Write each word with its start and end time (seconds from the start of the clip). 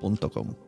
podcaster.com. 0.00 0.67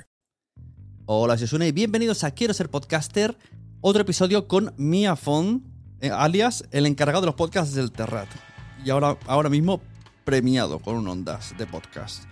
Hola, 1.13 1.37
soy 1.37 1.47
Sune 1.47 1.67
y 1.67 1.71
bienvenidos 1.73 2.23
a 2.23 2.31
Quiero 2.31 2.53
ser 2.53 2.69
podcaster. 2.69 3.37
Otro 3.81 4.03
episodio 4.03 4.47
con 4.47 4.73
Mia 4.77 5.17
Fon, 5.17 5.61
eh, 5.99 6.09
alias 6.09 6.63
el 6.71 6.85
encargado 6.85 7.19
de 7.19 7.25
los 7.25 7.35
podcasts 7.35 7.75
del 7.75 7.91
Terrat. 7.91 8.29
Y 8.85 8.91
ahora, 8.91 9.17
ahora 9.27 9.49
mismo 9.49 9.81
premiado 10.23 10.79
con 10.79 10.95
un 10.95 11.09
Ondas 11.09 11.53
de 11.57 11.67
podcast. 11.67 12.23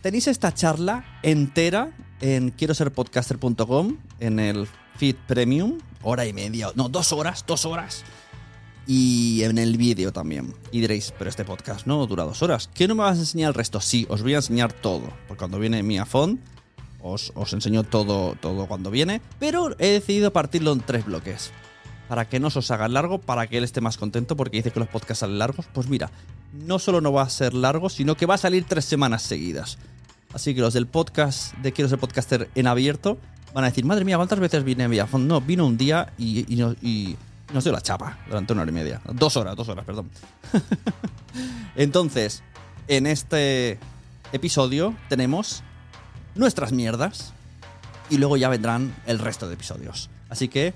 Tenéis 0.00 0.28
esta 0.28 0.54
charla 0.54 1.04
entera 1.24 1.92
en 2.20 2.50
quiero 2.50 2.72
ser 2.72 2.92
podcaster.com, 2.92 3.96
en 4.20 4.38
el 4.38 4.68
feed 4.94 5.16
premium, 5.26 5.78
hora 6.02 6.26
y 6.26 6.32
media, 6.32 6.68
no, 6.76 6.88
dos 6.88 7.12
horas, 7.12 7.44
dos 7.44 7.64
horas. 7.64 8.04
Y 8.86 9.42
en 9.42 9.58
el 9.58 9.76
vídeo 9.76 10.12
también. 10.12 10.54
Y 10.70 10.80
diréis, 10.80 11.12
pero 11.18 11.30
este 11.30 11.44
podcast 11.44 11.84
no 11.84 12.06
dura 12.06 12.22
dos 12.22 12.42
horas. 12.42 12.70
¿Qué 12.72 12.86
no 12.86 12.94
me 12.94 13.02
vas 13.02 13.16
a 13.16 13.22
enseñar 13.22 13.48
el 13.48 13.54
resto? 13.54 13.80
Sí, 13.80 14.06
os 14.08 14.22
voy 14.22 14.34
a 14.34 14.36
enseñar 14.36 14.72
todo. 14.72 15.12
Porque 15.26 15.38
cuando 15.38 15.58
viene 15.58 15.82
Mia 15.82 16.06
Fon, 16.06 16.38
os, 17.04 17.32
os 17.36 17.52
enseño 17.52 17.84
todo, 17.84 18.34
todo 18.40 18.66
cuando 18.66 18.90
viene. 18.90 19.20
Pero 19.38 19.76
he 19.78 19.88
decidido 19.88 20.32
partirlo 20.32 20.72
en 20.72 20.80
tres 20.80 21.04
bloques. 21.04 21.52
Para 22.08 22.28
que 22.28 22.40
no 22.40 22.50
se 22.50 22.58
os 22.58 22.70
haga 22.70 22.88
largo, 22.88 23.20
para 23.20 23.46
que 23.46 23.58
él 23.58 23.64
esté 23.64 23.80
más 23.80 23.96
contento, 23.96 24.36
porque 24.36 24.56
dice 24.56 24.70
que 24.70 24.80
los 24.80 24.88
podcasts 24.88 25.20
salen 25.20 25.38
largos. 25.38 25.66
Pues 25.72 25.88
mira, 25.88 26.10
no 26.52 26.78
solo 26.78 27.00
no 27.00 27.12
va 27.12 27.22
a 27.22 27.30
ser 27.30 27.54
largo, 27.54 27.88
sino 27.88 28.16
que 28.16 28.26
va 28.26 28.34
a 28.34 28.38
salir 28.38 28.64
tres 28.64 28.86
semanas 28.86 29.22
seguidas. 29.22 29.78
Así 30.32 30.54
que 30.54 30.60
los 30.60 30.74
del 30.74 30.86
podcast 30.86 31.54
de 31.58 31.72
Quiero 31.72 31.88
ser 31.88 31.98
podcaster 31.98 32.50
en 32.54 32.66
abierto 32.66 33.18
van 33.52 33.64
a 33.64 33.68
decir, 33.68 33.84
madre 33.84 34.04
mía, 34.04 34.16
¿cuántas 34.16 34.40
veces 34.40 34.64
Mia 34.64 35.06
Fon? 35.06 35.28
No, 35.28 35.40
vino 35.40 35.64
un 35.64 35.76
día 35.76 36.12
y, 36.18 36.52
y 36.52 37.16
nos 37.52 37.64
dio 37.64 37.72
la 37.72 37.80
chapa 37.80 38.18
durante 38.26 38.52
una 38.52 38.62
hora 38.62 38.70
y 38.70 38.74
media. 38.74 39.00
Dos 39.12 39.36
horas, 39.36 39.54
dos 39.54 39.68
horas, 39.68 39.84
perdón. 39.84 40.10
Entonces, 41.76 42.42
en 42.88 43.06
este 43.06 43.78
episodio 44.32 44.94
tenemos 45.08 45.62
nuestras 46.34 46.72
mierdas 46.72 47.32
y 48.10 48.18
luego 48.18 48.36
ya 48.36 48.48
vendrán 48.48 48.94
el 49.06 49.18
resto 49.18 49.48
de 49.48 49.54
episodios. 49.54 50.10
Así 50.28 50.48
que 50.48 50.74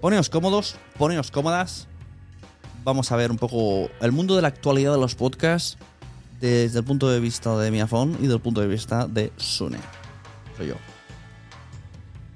poneos 0.00 0.28
cómodos, 0.30 0.76
poneos 0.98 1.30
cómodas. 1.30 1.86
Vamos 2.84 3.12
a 3.12 3.16
ver 3.16 3.30
un 3.30 3.38
poco 3.38 3.90
el 4.00 4.12
mundo 4.12 4.34
de 4.34 4.42
la 4.42 4.48
actualidad 4.48 4.92
de 4.92 4.98
los 4.98 5.14
podcasts, 5.14 5.78
desde 6.40 6.80
el 6.80 6.84
punto 6.84 7.08
de 7.08 7.20
vista 7.20 7.56
de 7.56 7.70
Miafón 7.70 8.18
y 8.20 8.26
del 8.26 8.40
punto 8.40 8.60
de 8.60 8.66
vista 8.66 9.06
de 9.06 9.32
Sune. 9.36 9.78
Soy 10.56 10.68
yo. 10.68 10.74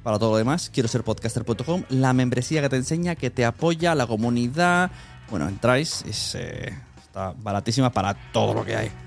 Para 0.04 0.20
todo 0.20 0.30
lo 0.30 0.36
demás, 0.36 0.70
quiero 0.72 0.88
ser 0.88 1.02
podcaster.com, 1.02 1.82
la 1.88 2.12
membresía 2.12 2.62
que 2.62 2.68
te 2.68 2.76
enseña, 2.76 3.16
que 3.16 3.30
te 3.30 3.44
apoya, 3.44 3.96
la 3.96 4.06
comunidad. 4.06 4.92
Bueno, 5.28 5.48
entráis, 5.48 6.04
es, 6.06 6.36
eh, 6.36 6.78
está 7.02 7.34
baratísima 7.36 7.90
para 7.90 8.14
todo 8.32 8.54
lo 8.54 8.64
que 8.64 8.76
hay. 8.76 9.05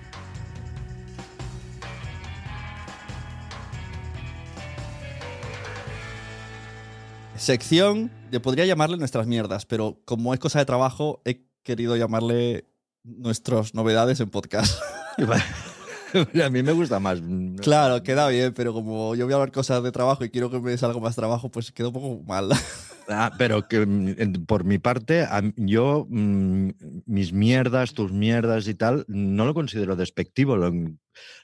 Sección, 7.39 8.11
yo 8.31 8.41
podría 8.41 8.65
llamarle 8.65 8.97
nuestras 8.97 9.25
mierdas, 9.25 9.65
pero 9.65 10.01
como 10.03 10.33
es 10.33 10.41
cosa 10.41 10.59
de 10.59 10.65
trabajo, 10.65 11.21
he 11.23 11.45
querido 11.63 11.95
llamarle 11.95 12.65
nuestras 13.03 13.73
novedades 13.73 14.19
en 14.19 14.29
podcast. 14.29 14.77
a 16.43 16.49
mí 16.49 16.63
me 16.63 16.73
gusta 16.73 16.99
más. 16.99 17.21
Claro, 17.61 18.03
queda 18.03 18.27
bien, 18.27 18.53
pero 18.53 18.73
como 18.73 19.15
yo 19.15 19.25
voy 19.25 19.33
a 19.33 19.37
hablar 19.37 19.53
cosas 19.53 19.81
de 19.81 19.91
trabajo 19.91 20.25
y 20.25 20.29
quiero 20.29 20.51
que 20.51 20.59
me 20.59 20.77
salga 20.77 20.99
más 20.99 21.15
trabajo, 21.15 21.49
pues 21.49 21.71
queda 21.71 21.87
un 21.87 21.93
poco 21.93 22.23
mal. 22.23 22.49
Ah, 23.11 23.31
pero 23.39 23.67
que 23.67 23.87
mm, 23.87 24.45
por 24.45 24.65
mi 24.65 24.77
parte, 24.77 25.27
yo 25.55 26.05
mm, 26.07 26.69
mis 27.07 27.33
mierdas, 27.33 27.95
tus 27.95 28.11
mierdas 28.11 28.67
y 28.67 28.75
tal, 28.75 29.03
no 29.07 29.47
lo 29.47 29.55
considero 29.55 29.95
despectivo. 29.95 30.55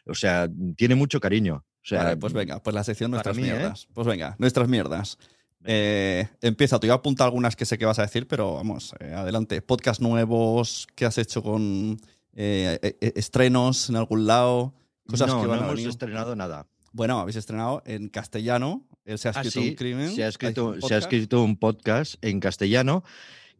o 0.05 0.13
sea, 0.13 0.47
tiene 0.77 0.93
mucho 0.93 1.19
cariño. 1.19 1.65
O 1.65 1.87
sea, 1.87 2.03
vale, 2.03 2.17
pues 2.17 2.33
venga, 2.33 2.61
pues 2.61 2.75
la 2.75 2.83
sección 2.83 3.09
nuestras 3.09 3.35
¿eh? 3.39 3.41
mierdas. 3.41 3.87
Pues 3.95 4.05
venga, 4.05 4.35
nuestras 4.37 4.67
mierdas. 4.67 5.17
Eh, 5.65 6.27
empieza, 6.41 6.79
te 6.79 6.87
iba 6.87 6.95
a 6.95 6.97
apuntar 6.97 7.25
algunas 7.25 7.55
que 7.55 7.65
sé 7.65 7.77
que 7.77 7.85
vas 7.85 7.99
a 7.99 8.03
decir, 8.03 8.27
pero 8.27 8.55
vamos, 8.55 8.93
eh, 8.99 9.13
adelante. 9.13 9.61
Podcast 9.61 10.01
nuevos, 10.01 10.87
¿qué 10.95 11.05
has 11.05 11.17
hecho 11.17 11.41
con 11.43 11.99
estrenos 12.33 13.89
en 13.89 13.95
algún 13.95 14.27
lado? 14.27 14.73
Cosas 15.07 15.27
no, 15.27 15.41
que 15.41 15.47
van 15.47 15.59
no 15.61 15.71
hemos 15.71 15.79
estrenado 15.79 16.35
nada. 16.35 16.67
Bueno, 16.91 17.19
habéis 17.19 17.35
estrenado 17.35 17.83
en 17.85 18.09
castellano. 18.09 18.87
Él 19.03 19.19
se 19.19 19.27
ha 19.27 19.33
ah, 19.35 19.41
escrito 19.41 19.67
un 19.67 19.75
crimen. 19.75 20.15
Se 20.15 20.23
ha 20.23 20.27
escrito, 20.27 20.75
se 20.81 20.95
ha 20.95 20.97
escrito 20.97 21.43
un 21.43 21.57
podcast 21.57 22.15
en 22.21 22.39
castellano 22.39 23.03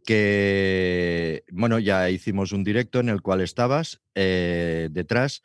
que, 0.05 1.43
bueno, 1.51 1.79
ya 1.79 2.09
hicimos 2.09 2.51
un 2.51 2.63
directo 2.63 2.99
en 2.99 3.09
el 3.09 3.21
cual 3.21 3.41
estabas 3.41 3.99
eh, 4.13 4.89
detrás 4.91 5.41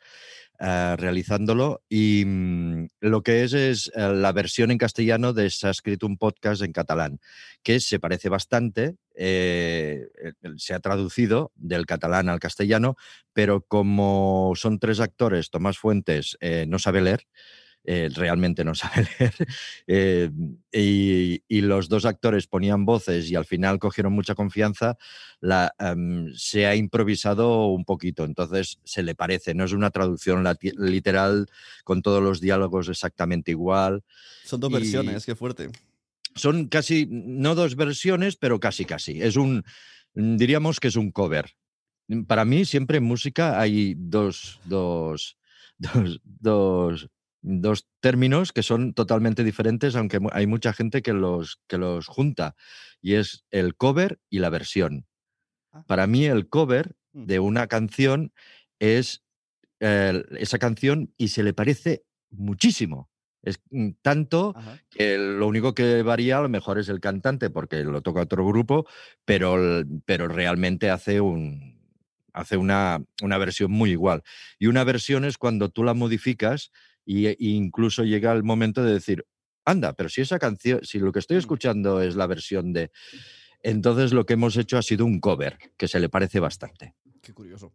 uh, 0.61 0.95
realizándolo. 0.95 1.81
Y 1.89 2.23
mm, 2.25 2.87
lo 3.01 3.23
que 3.23 3.43
es 3.43 3.53
es 3.53 3.91
uh, 3.95 4.13
la 4.13 4.31
versión 4.31 4.71
en 4.71 4.77
castellano 4.77 5.33
de 5.33 5.49
Se 5.49 5.67
ha 5.67 5.71
escrito 5.71 6.05
un 6.05 6.17
podcast 6.17 6.61
en 6.61 6.71
catalán, 6.71 7.19
que 7.63 7.79
se 7.79 7.99
parece 7.99 8.29
bastante, 8.29 8.95
eh, 9.15 10.07
se 10.57 10.73
ha 10.73 10.79
traducido 10.79 11.51
del 11.55 11.85
catalán 11.85 12.29
al 12.29 12.39
castellano, 12.39 12.95
pero 13.33 13.61
como 13.61 14.53
son 14.55 14.79
tres 14.79 14.99
actores, 14.99 15.49
Tomás 15.49 15.77
Fuentes 15.77 16.37
eh, 16.39 16.65
no 16.67 16.79
sabe 16.79 17.01
leer, 17.01 17.25
eh, 17.83 18.09
realmente 18.13 18.63
no 18.63 18.75
sabe 18.75 19.07
leer. 19.19 19.33
Eh, 19.87 20.29
y, 21.47 21.61
los 21.61 21.89
dos 21.89 22.05
actores 22.05 22.47
ponían 22.47 22.85
voces 22.85 23.29
y 23.29 23.35
al 23.35 23.45
final 23.45 23.79
cogieron 23.79 24.13
mucha 24.13 24.35
confianza, 24.35 24.97
la, 25.39 25.73
em, 25.79 26.33
se 26.35 26.65
ha 26.65 26.75
improvisado 26.75 27.67
un 27.67 27.85
poquito, 27.85 28.25
entonces 28.25 28.79
se 28.83 29.03
le 29.03 29.15
parece, 29.15 29.53
no 29.53 29.63
es 29.63 29.73
una 29.73 29.89
traducción 29.89 30.43
literal 30.77 31.47
con 31.83 32.01
todos 32.01 32.21
los 32.21 32.41
diálogos 32.41 32.89
exactamente 32.89 33.51
igual. 33.51 34.03
Son 34.43 34.59
dos 34.59 34.71
versiones, 34.71 35.25
qué 35.25 35.35
fuerte. 35.35 35.69
Son 36.35 36.67
casi, 36.67 37.07
no 37.09 37.55
dos 37.55 37.75
versiones, 37.75 38.35
pero 38.35 38.59
casi 38.59 38.85
casi. 38.85 39.21
Es 39.21 39.35
un, 39.35 39.63
diríamos 40.13 40.79
que 40.79 40.87
es 40.87 40.95
un 40.95 41.11
cover. 41.11 41.51
Para 42.27 42.45
mí 42.45 42.65
siempre 42.65 42.97
en 42.97 43.03
música 43.03 43.59
hay 43.59 43.95
dos, 43.97 44.59
dos, 44.65 45.37
dos, 45.77 46.21
dos 46.23 47.09
dos 47.41 47.87
términos 47.99 48.53
que 48.53 48.63
son 48.63 48.93
totalmente 48.93 49.43
diferentes, 49.43 49.95
aunque 49.95 50.19
hay 50.31 50.47
mucha 50.47 50.73
gente 50.73 51.01
que 51.01 51.13
los, 51.13 51.59
que 51.67 51.77
los 51.77 52.07
junta, 52.07 52.55
y 53.01 53.15
es 53.15 53.45
el 53.51 53.75
cover 53.75 54.19
y 54.29 54.39
la 54.39 54.49
versión. 54.49 55.07
Ah. 55.71 55.83
Para 55.87 56.07
mí 56.07 56.25
el 56.25 56.49
cover 56.49 56.95
mm. 57.13 57.25
de 57.25 57.39
una 57.39 57.67
canción 57.67 58.33
es 58.79 59.23
esa 59.81 60.59
canción 60.59 61.11
y 61.17 61.29
se 61.29 61.41
le 61.41 61.53
parece 61.53 62.03
muchísimo. 62.29 63.09
Es 63.41 63.59
mm, 63.71 63.89
tanto 64.01 64.53
que 64.89 65.17
lo 65.17 65.47
único 65.47 65.73
que 65.73 66.03
varía 66.03 66.37
a 66.37 66.41
lo 66.41 66.49
mejor 66.49 66.77
es 66.77 66.89
el 66.89 66.99
cantante, 66.99 67.49
porque 67.49 67.83
lo 67.83 68.01
toca 68.01 68.21
otro 68.21 68.45
grupo, 68.45 68.85
pero, 69.25 69.83
pero 70.05 70.27
realmente 70.27 70.89
hace 70.91 71.19
un, 71.19 71.81
hace 72.33 72.57
una, 72.57 73.03
una, 73.23 73.37
versión 73.37 73.71
muy 73.71 73.91
igual. 73.91 74.21
Y 74.59 74.67
una 74.67 74.83
versión 74.83 75.25
es 75.25 75.37
cuando 75.37 75.69
tú 75.69 75.83
la 75.83 75.95
modificas 75.95 76.71
y, 77.05 77.55
incluso 77.55 78.03
llega 78.03 78.31
el 78.31 78.43
momento 78.43 78.83
de 78.83 78.93
decir, 78.93 79.25
anda, 79.65 79.93
pero 79.93 80.09
si 80.09 80.21
esa 80.21 80.39
canción, 80.39 80.79
si 80.83 80.99
lo 80.99 81.11
que 81.11 81.19
estoy 81.19 81.37
mm. 81.37 81.39
escuchando 81.39 82.01
es 82.01 82.15
la 82.15 82.27
versión 82.27 82.73
de... 82.73 82.91
Entonces 83.63 84.11
lo 84.11 84.25
que 84.25 84.33
hemos 84.33 84.57
hecho 84.57 84.77
ha 84.77 84.81
sido 84.81 85.05
un 85.05 85.19
cover, 85.19 85.57
que 85.77 85.87
se 85.87 85.99
le 85.99 86.09
parece 86.09 86.39
bastante. 86.39 86.95
Qué 87.21 87.33
curioso. 87.33 87.71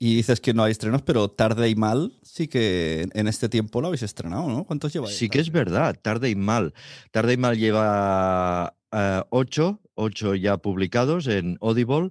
Y 0.00 0.16
dices 0.16 0.40
que 0.40 0.52
no 0.52 0.64
hay 0.64 0.72
estrenos, 0.72 1.02
pero 1.02 1.30
tarde 1.30 1.68
y 1.68 1.76
mal 1.76 2.18
sí 2.22 2.48
que 2.48 3.08
en 3.12 3.28
este 3.28 3.48
tiempo 3.48 3.80
lo 3.80 3.86
habéis 3.86 4.02
estrenado, 4.02 4.48
¿no? 4.48 4.64
¿Cuántos 4.64 4.92
lleva? 4.92 5.06
Sí 5.06 5.28
que 5.28 5.38
es 5.38 5.52
verdad, 5.52 5.96
tarde 6.02 6.30
y 6.30 6.34
mal. 6.34 6.74
Tarde 7.12 7.34
y 7.34 7.36
mal 7.36 7.56
lleva 7.56 8.74
uh, 8.92 9.22
ocho, 9.30 9.80
ocho 9.94 10.34
ya 10.34 10.56
publicados 10.56 11.28
en 11.28 11.56
Audible 11.60 12.10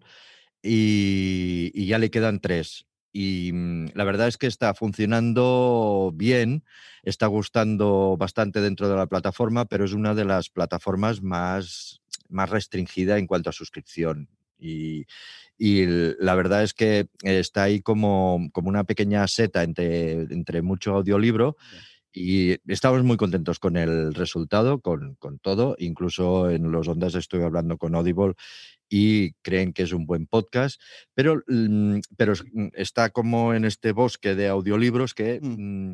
y, 0.64 1.72
y, 1.74 1.88
ya 1.88 1.98
le 1.98 2.10
quedan 2.10 2.40
tres 2.40 2.89
y 3.12 3.52
mm, 3.54 3.88
la 3.94 4.04
verdad 4.04 4.28
es 4.28 4.38
que 4.38 4.48
está 4.48 4.74
funcionando 4.74 6.12
bien, 6.14 6.64
está 7.04 7.28
gustando 7.28 8.16
bastante 8.18 8.62
dentro 8.62 8.90
de 8.90 8.96
la 8.96 9.08
plataforma, 9.08 9.66
pero 9.66 9.86
es 9.86 9.94
una 9.94 10.14
de 10.14 10.26
las 10.26 10.50
plataformas 10.50 11.22
más, 11.22 12.02
más 12.30 12.50
restringida 12.50 13.18
en 13.18 13.28
cuanto 13.28 13.50
a 13.50 13.54
suscripción. 13.54 14.30
Y, 14.62 15.06
la 15.58 16.36
verdad 16.36 16.64
es 16.64 16.74
que 16.74 17.08
está 17.22 17.64
ahí 17.64 17.82
como, 17.82 18.50
como 18.54 18.70
una 18.70 18.84
pequeña 18.84 19.28
seta 19.28 19.64
entre, 19.64 20.12
entre 20.12 20.62
mucho 20.62 20.96
audiolibro. 20.96 21.58
Y 22.12 22.58
estamos 22.72 23.04
muy 23.04 23.18
contentos 23.18 23.60
con 23.60 23.78
el 23.78 24.14
resultado, 24.16 24.82
con, 24.82 25.16
con, 25.16 25.38
todo. 25.40 25.76
Incluso 25.78 26.50
en 26.50 26.72
los 26.72 26.88
ondas 26.88 27.16
estoy 27.16 27.44
hablando 27.44 27.78
con 27.78 27.94
Audible 27.96 28.34
y 28.90 29.34
creen 29.44 29.72
que 29.72 29.84
es 29.84 29.94
un 29.94 30.06
buen 30.06 30.26
podcast, 30.26 30.82
pero, 31.14 31.44
mm, 31.48 32.00
pero 32.18 32.34
mm, 32.34 32.68
está 32.74 33.12
como 33.12 33.54
en 33.54 33.66
este 33.66 33.92
bosque 33.92 34.36
de 34.36 34.48
audiolibros 34.48 35.14
que 35.14 35.40
mm, 35.42 35.94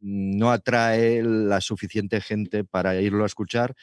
no 0.00 0.52
atrae 0.52 1.22
la 1.22 1.60
suficiente 1.60 2.20
gente 2.20 2.64
para 2.64 3.00
irlo 3.00 3.24
a 3.24 3.26
escuchar 3.26 3.74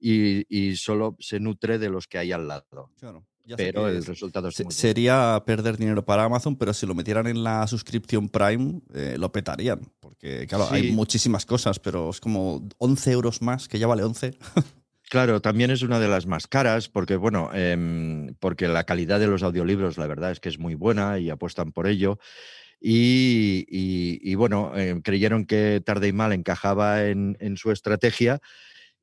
y, 0.00 0.76
solo 0.76 1.16
se 1.18 1.40
nutre 1.40 1.78
de 1.78 1.88
los 1.88 2.06
que 2.06 2.18
hay 2.18 2.32
al 2.32 2.46
lado. 2.46 2.90
pero 3.56 3.88
el 3.88 4.04
resultado 4.04 4.48
es 4.48 4.62
Sería 4.68 5.42
perder 5.46 5.76
dinero 5.76 6.04
para 6.04 6.24
Amazon, 6.24 6.56
pero 6.56 6.74
si 6.74 6.86
lo 6.86 6.94
metieran 6.94 7.26
en 7.26 7.42
la 7.42 7.66
suscripción 7.66 8.28
Prime, 8.28 8.80
eh, 8.94 9.16
lo 9.18 9.32
petarían. 9.32 9.80
Porque, 10.00 10.46
claro, 10.46 10.68
hay 10.70 10.92
muchísimas 10.92 11.46
cosas, 11.46 11.78
pero 11.78 12.10
es 12.10 12.20
como 12.20 12.68
11 12.78 13.12
euros 13.12 13.42
más, 13.42 13.68
que 13.68 13.78
ya 13.78 13.86
vale 13.86 14.04
11. 14.04 14.36
Claro, 15.10 15.40
también 15.40 15.70
es 15.70 15.80
una 15.82 15.98
de 16.00 16.08
las 16.08 16.26
más 16.26 16.46
caras 16.46 16.88
porque, 16.90 17.16
bueno, 17.16 17.50
em, 17.54 18.34
porque 18.40 18.68
la 18.68 18.84
calidad 18.84 19.18
de 19.18 19.26
los 19.26 19.42
audiolibros, 19.42 19.96
la 19.96 20.06
verdad 20.06 20.32
es 20.32 20.40
que 20.40 20.50
es 20.50 20.58
muy 20.58 20.74
buena 20.74 21.18
y 21.18 21.30
apuestan 21.30 21.72
por 21.72 21.86
ello. 21.86 22.18
Y, 22.80 24.34
bueno, 24.36 24.72
em, 24.76 25.02
creyeron 25.02 25.46
que 25.46 25.82
tarde 25.84 26.08
y 26.08 26.12
mal 26.12 26.32
encajaba 26.32 27.06
en, 27.06 27.36
su 27.56 27.72
estrategia 27.72 28.40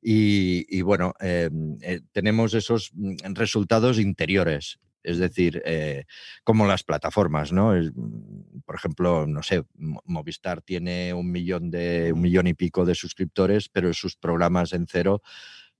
y, 0.02 0.82
bueno, 0.82 1.14
em, 1.20 1.78
eh, 1.82 2.00
tenemos 2.12 2.54
esos 2.54 2.90
mm, 2.94 3.34
resultados 3.34 3.98
interiores. 3.98 4.78
Es 5.04 5.18
decir, 5.18 5.62
eh, 5.66 6.04
como 6.44 6.66
las 6.66 6.84
plataformas, 6.84 7.52
¿no? 7.52 7.72
Mm, 7.74 8.60
por 8.66 8.76
ejemplo, 8.76 9.26
no 9.26 9.42
sé, 9.42 9.64
Movistar 10.06 10.62
tiene 10.62 11.14
un 11.14 11.30
millón 11.32 11.70
de 11.70 12.12
un 12.12 12.20
millón 12.22 12.46
y 12.48 12.54
pico 12.54 12.84
de 12.84 12.94
suscriptores, 12.96 13.68
pero 13.68 13.92
sus 13.94 14.16
programas 14.16 14.72
en 14.72 14.86
cero 14.88 15.22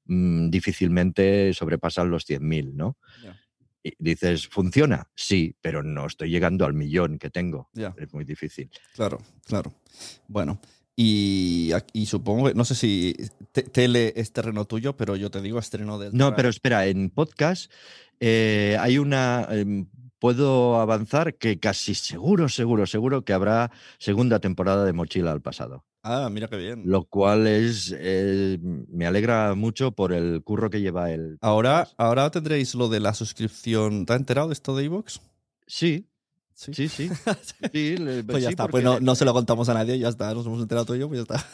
Mm, 0.06 0.50
difícilmente 0.50 1.52
sobrepasan 1.52 2.10
los 2.10 2.28
100.000, 2.28 2.74
¿no? 2.74 2.96
Y 3.82 3.92
dices, 3.98 4.48
¿funciona? 4.48 5.08
Sí, 5.14 5.56
pero 5.60 5.82
no 5.82 6.06
estoy 6.06 6.30
llegando 6.30 6.64
al 6.64 6.74
millón 6.74 7.18
que 7.18 7.30
tengo. 7.30 7.70
Es 7.96 8.12
muy 8.12 8.24
difícil. 8.24 8.70
Claro, 8.94 9.18
claro. 9.44 9.72
Bueno, 10.26 10.60
y, 10.96 11.72
y, 11.92 12.06
supongo, 12.06 12.50
no 12.52 12.64
sé 12.64 12.74
si 12.74 13.14
tele 13.72 14.12
es 14.16 14.32
terreno 14.32 14.64
tuyo, 14.64 14.96
pero 14.96 15.14
yo 15.14 15.30
te 15.30 15.42
digo 15.42 15.58
estreno 15.58 15.98
del... 15.98 16.16
No, 16.16 16.34
pero 16.34 16.48
espera, 16.48 16.86
en 16.86 17.10
podcast 17.10 17.70
eh, 18.18 18.76
hay 18.80 18.98
una... 18.98 19.46
Em, 19.50 19.86
puedo 20.18 20.80
avanzar 20.80 21.34
que 21.34 21.60
casi 21.60 21.94
seguro, 21.94 22.48
seguro, 22.48 22.86
seguro 22.86 23.24
que 23.24 23.34
habrá 23.34 23.70
segunda 23.98 24.40
temporada 24.40 24.84
de 24.84 24.94
Mochila 24.94 25.32
al 25.32 25.42
pasado. 25.42 25.84
Ah, 26.08 26.28
mira 26.30 26.46
qué 26.48 26.56
bien. 26.56 26.82
Lo 26.84 27.04
cual 27.04 27.46
es, 27.46 27.92
eh, 27.98 28.58
me 28.62 29.06
alegra 29.06 29.54
mucho 29.54 29.90
por 29.92 30.12
el 30.12 30.42
curro 30.44 30.70
que 30.70 30.80
lleva 30.80 31.10
él. 31.10 31.36
Ahora, 31.40 31.88
ahora 31.96 32.30
tendréis 32.30 32.74
lo 32.76 32.88
de 32.88 33.00
la 33.00 33.12
suscripción. 33.14 34.06
¿Te 34.06 34.12
has 34.12 34.18
enterado 34.20 34.48
de 34.48 34.52
esto 34.54 34.76
de 34.76 34.84
Evox? 34.84 35.20
Sí. 35.66 36.06
Sí. 36.54 36.72
Sí, 36.74 36.88
sí. 36.88 37.10
Sí, 37.72 37.96
le- 37.96 38.22
Pues 38.24 38.42
ya 38.42 38.48
sí, 38.48 38.52
está, 38.52 38.68
pues 38.68 38.82
no, 38.84 39.00
no 39.00 39.14
se 39.14 39.24
lo 39.24 39.32
contamos 39.34 39.68
a 39.68 39.74
nadie, 39.74 39.98
ya 39.98 40.08
está, 40.08 40.32
nos 40.32 40.46
hemos 40.46 40.62
enterado 40.62 40.86
tú 40.86 40.94
y 40.94 41.00
yo, 41.00 41.08
pues 41.08 41.18
ya 41.18 41.22
está. 41.36 41.46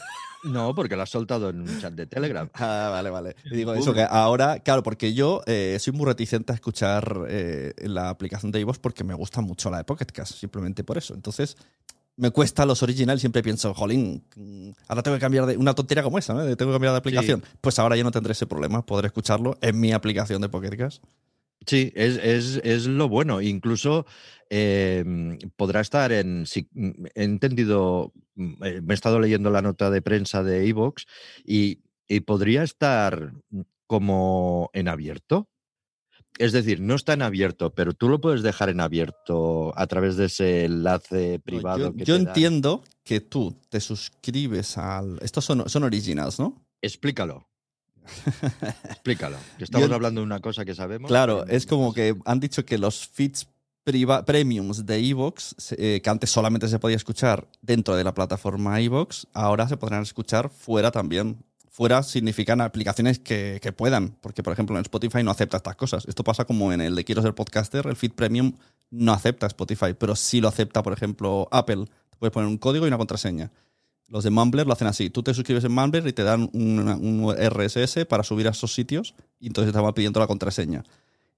No, 0.45 0.75
porque 0.75 0.95
lo 0.97 1.01
has 1.03 1.09
soltado 1.09 1.49
en 1.49 1.61
un 1.61 1.79
chat 1.81 1.93
de 1.93 2.05
Telegram. 2.05 2.49
Ah, 2.55 2.89
vale, 2.91 3.09
vale. 3.09 3.35
Y 3.45 3.55
digo 3.55 3.73
eso, 3.73 3.93
que 3.93 4.05
ahora, 4.09 4.59
claro, 4.59 4.83
porque 4.83 5.13
yo 5.13 5.41
eh, 5.45 5.77
soy 5.79 5.93
muy 5.93 6.05
reticente 6.05 6.51
a 6.51 6.55
escuchar 6.55 7.25
eh, 7.29 7.73
la 7.77 8.09
aplicación 8.09 8.51
de 8.51 8.59
iVoox 8.59 8.79
porque 8.79 9.03
me 9.05 9.13
gusta 9.13 9.41
mucho 9.41 9.69
la 9.69 9.77
de 9.77 9.83
Pocket 9.85 10.05
Cast, 10.05 10.33
simplemente 10.35 10.83
por 10.83 10.97
eso. 10.97 11.13
Entonces, 11.15 11.55
me 12.15 12.31
cuesta 12.31 12.65
los 12.65 12.83
originales, 12.83 13.21
siempre 13.21 13.41
pienso, 13.41 13.73
jolín, 13.73 14.23
ahora 14.87 15.01
tengo 15.03 15.17
que 15.17 15.21
cambiar 15.21 15.45
de 15.47 15.57
una 15.57 15.73
tontería 15.73 16.03
como 16.03 16.19
esa, 16.19 16.33
¿no? 16.33 16.41
Tengo 16.55 16.71
que 16.71 16.75
cambiar 16.75 16.93
de 16.93 16.99
aplicación. 16.99 17.43
Pues 17.61 17.79
ahora 17.79 17.95
ya 17.95 18.03
no 18.03 18.11
tendré 18.11 18.33
ese 18.33 18.45
problema, 18.45 18.85
podré 18.85 19.07
escucarlo 19.07 19.57
en 19.61 19.79
mi 19.79 19.91
aplicación 19.93 20.41
de 20.41 20.49
Pocket 20.49 20.77
Cast. 20.77 21.03
Sí, 21.65 21.91
es, 21.95 22.17
es- 22.17 22.61
es 22.63 22.85
lo 22.87 23.07
bueno. 23.09 23.41
Incluso 23.41 24.05
eh, 24.49 25.03
podrá 25.55 25.79
estar 25.81 26.11
en. 26.11 26.45
Si, 26.45 26.67
he 27.15 27.23
entendido. 27.23 28.11
mm, 28.35 28.63
eh, 28.63 28.81
Me 28.81 28.93
he 28.93 28.95
estado 28.95 29.19
leyendo 29.19 29.49
la 29.49 29.61
nota 29.61 29.89
de 29.89 30.01
prensa 30.01 30.43
de 30.43 30.67
Evox 30.67 31.05
y, 31.45 31.79
y 32.07 32.19
podría 32.19 32.63
estar 32.63 33.31
como 33.87 34.69
en 34.73 34.87
abierto. 34.89 35.47
Es 36.39 36.51
decir, 36.51 36.79
no 36.81 36.95
está 36.95 37.13
en 37.13 37.21
abierto, 37.21 37.73
pero 37.75 37.93
tú 37.93 38.09
lo 38.09 38.19
puedes 38.19 38.41
dejar 38.41 38.69
en 38.69 38.79
abierto 38.81 39.71
a 39.77 39.85
través 39.87 40.15
de 40.17 40.25
ese 40.25 40.65
enlace 40.65 41.37
No, 41.37 41.43
privado. 41.43 41.77
yo 41.79 41.93
que 41.95 42.05
yo 42.05 42.17
dan. 42.17 42.27
entiendo 42.27 42.83
que 43.03 43.21
tú 43.21 43.59
te 43.69 43.79
suscribes 43.79 44.77
al... 44.77 45.19
Estos 45.21 45.45
son, 45.45 45.69
son 45.69 45.83
originals, 45.83 46.39
¿no? 46.39 46.65
Explícalo. 46.81 47.47
Explícalo. 48.89 49.37
Que 49.57 49.63
estamos 49.63 49.87
Yo- 49.89 49.95
hablando 49.95 50.21
de 50.21 50.25
una 50.25 50.39
cosa 50.39 50.65
que 50.65 50.75
sabemos. 50.75 51.07
Claro, 51.07 51.45
es 51.47 51.65
como 51.65 51.93
que 51.93 52.15
han 52.25 52.39
dicho 52.39 52.65
que 52.65 52.77
los 52.77 53.07
feeds 53.07 53.47
priva- 53.85 54.25
premiums 54.25 54.85
de 54.85 54.97
Evox, 54.97 55.55
eh, 55.77 56.01
que 56.03 56.09
antes 56.09 56.29
solamente 56.29 56.67
se 56.67 56.79
podía 56.79 56.97
escuchar 56.97 57.47
dentro 57.61 57.95
de 57.95 58.03
la 58.03 58.13
plataforma 58.13 58.79
Evox, 58.81 59.27
ahora 59.33 59.67
se 59.67 59.77
podrán 59.77 60.03
escuchar 60.03 60.49
fuera 60.49 60.91
también. 60.91 61.43
Fuera 61.75 62.03
significan 62.03 62.61
aplicaciones 62.61 63.17
que, 63.17 63.57
que 63.59 63.71
puedan, 63.71 64.09
porque 64.21 64.43
por 64.43 64.53
ejemplo 64.53 64.75
en 64.77 64.83
Spotify 64.83 65.23
no 65.23 65.31
acepta 65.31 65.57
estas 65.57 65.75
cosas. 65.75 66.05
Esto 66.07 66.23
pasa 66.23 66.45
como 66.45 66.71
en 66.71 66.81
el 66.81 66.93
de 66.93 67.03
Quiero 67.03 67.23
ser 67.23 67.33
podcaster, 67.33 67.87
el 67.87 67.95
feed 67.95 68.11
premium 68.11 68.53
no 68.91 69.11
acepta 69.11 69.47
Spotify, 69.47 69.95
pero 69.97 70.15
sí 70.15 70.39
lo 70.39 70.47
acepta, 70.49 70.83
por 70.83 70.93
ejemplo, 70.93 71.47
Apple. 71.51 71.85
Te 72.11 72.17
puedes 72.19 72.31
poner 72.31 72.47
un 72.47 72.59
código 72.59 72.85
y 72.85 72.89
una 72.89 72.99
contraseña. 72.99 73.51
Los 74.07 74.23
de 74.23 74.29
Mumbler 74.29 74.67
lo 74.67 74.73
hacen 74.73 74.87
así. 74.87 75.09
Tú 75.09 75.23
te 75.23 75.33
suscribes 75.33 75.63
en 75.63 75.71
Mumbler 75.71 76.05
y 76.05 76.13
te 76.13 76.21
dan 76.21 76.47
una- 76.53 76.95
un 76.95 77.33
RSS 77.35 78.05
para 78.05 78.21
subir 78.23 78.47
a 78.47 78.51
esos 78.51 78.71
sitios 78.71 79.15
y 79.39 79.47
entonces 79.47 79.73
te 79.73 79.79
van 79.79 79.93
pidiendo 79.95 80.19
la 80.19 80.27
contraseña. 80.27 80.83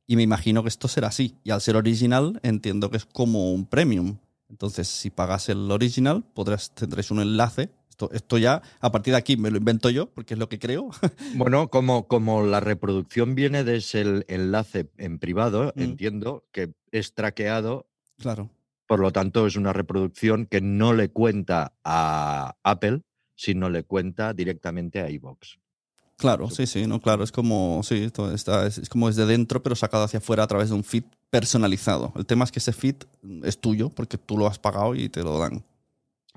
Y 0.06 0.18
me 0.18 0.24
imagino 0.24 0.64
que 0.64 0.68
esto 0.70 0.90
será 0.90 1.08
así. 1.08 1.36
Y 1.46 1.52
al 1.52 1.62
ser 1.62 1.78
original, 1.78 2.42
entiendo 2.44 2.92
que 2.92 2.98
es 2.98 3.06
como 3.06 3.54
un 3.54 3.66
premium. 3.66 4.18
Entonces, 4.50 4.90
si 4.90 5.10
pagas 5.12 5.48
el 5.48 5.72
original, 5.72 6.26
podrás, 6.34 6.72
tendréis 6.76 7.10
un 7.10 7.22
enlace. 7.22 7.70
Esto, 7.96 8.10
esto 8.12 8.38
ya, 8.38 8.62
a 8.82 8.92
partir 8.92 9.14
de 9.14 9.18
aquí, 9.20 9.38
me 9.38 9.50
lo 9.50 9.56
invento 9.58 9.90
yo, 9.90 10.08
porque 10.08 10.34
es 10.34 10.40
lo 10.40 10.50
que 10.50 10.60
creo. 10.60 10.90
Bueno, 11.36 11.70
como, 11.70 12.08
como 12.10 12.44
la 12.44 12.60
reproducción 12.60 13.36
viene 13.36 13.64
de 13.64 13.78
ese 13.78 14.26
enlace 14.28 14.90
en 14.98 15.18
privado, 15.18 15.72
Mm. 15.78 15.82
entiendo 15.82 16.44
que 16.52 16.74
es 16.92 17.14
traqueado, 17.14 17.88
claro. 18.20 18.50
por 18.86 19.00
lo 19.00 19.12
tanto 19.12 19.48
es 19.48 19.56
una 19.56 19.72
reproducción 19.72 20.46
que 20.46 20.60
no 20.60 20.92
le 20.92 21.08
cuenta 21.08 21.72
a 21.86 22.56
Apple, 22.64 23.02
sino 23.34 23.70
le 23.70 23.84
cuenta 23.84 24.34
directamente 24.34 25.00
a 25.00 25.10
iVoox. 25.10 25.56
Claro, 26.18 26.50
sí, 26.50 26.68
sí, 26.68 26.88
no, 26.88 27.00
claro. 27.00 27.24
Es 27.24 27.32
como, 27.32 27.82
sí, 27.84 28.10
está, 28.34 28.68
es, 28.68 28.78
es 28.78 28.90
como 28.90 29.08
desde 29.08 29.26
dentro, 29.26 29.64
pero 29.64 29.76
sacado 29.76 30.04
hacia 30.04 30.20
afuera 30.20 30.44
a 30.44 30.48
través 30.48 30.68
de 30.70 30.76
un 30.76 30.84
feed 30.84 31.04
personalizado. 31.30 32.12
El 32.18 32.26
tema 32.26 32.44
es 32.44 32.52
que 32.52 32.60
ese 32.60 32.74
feed 32.74 32.96
es 33.44 33.58
tuyo, 33.60 33.90
porque 33.90 34.18
tú 34.18 34.38
lo 34.38 34.48
has 34.48 34.60
pagado 34.60 34.96
y 34.96 35.08
te 35.08 35.24
lo 35.24 35.38
dan. 35.40 35.64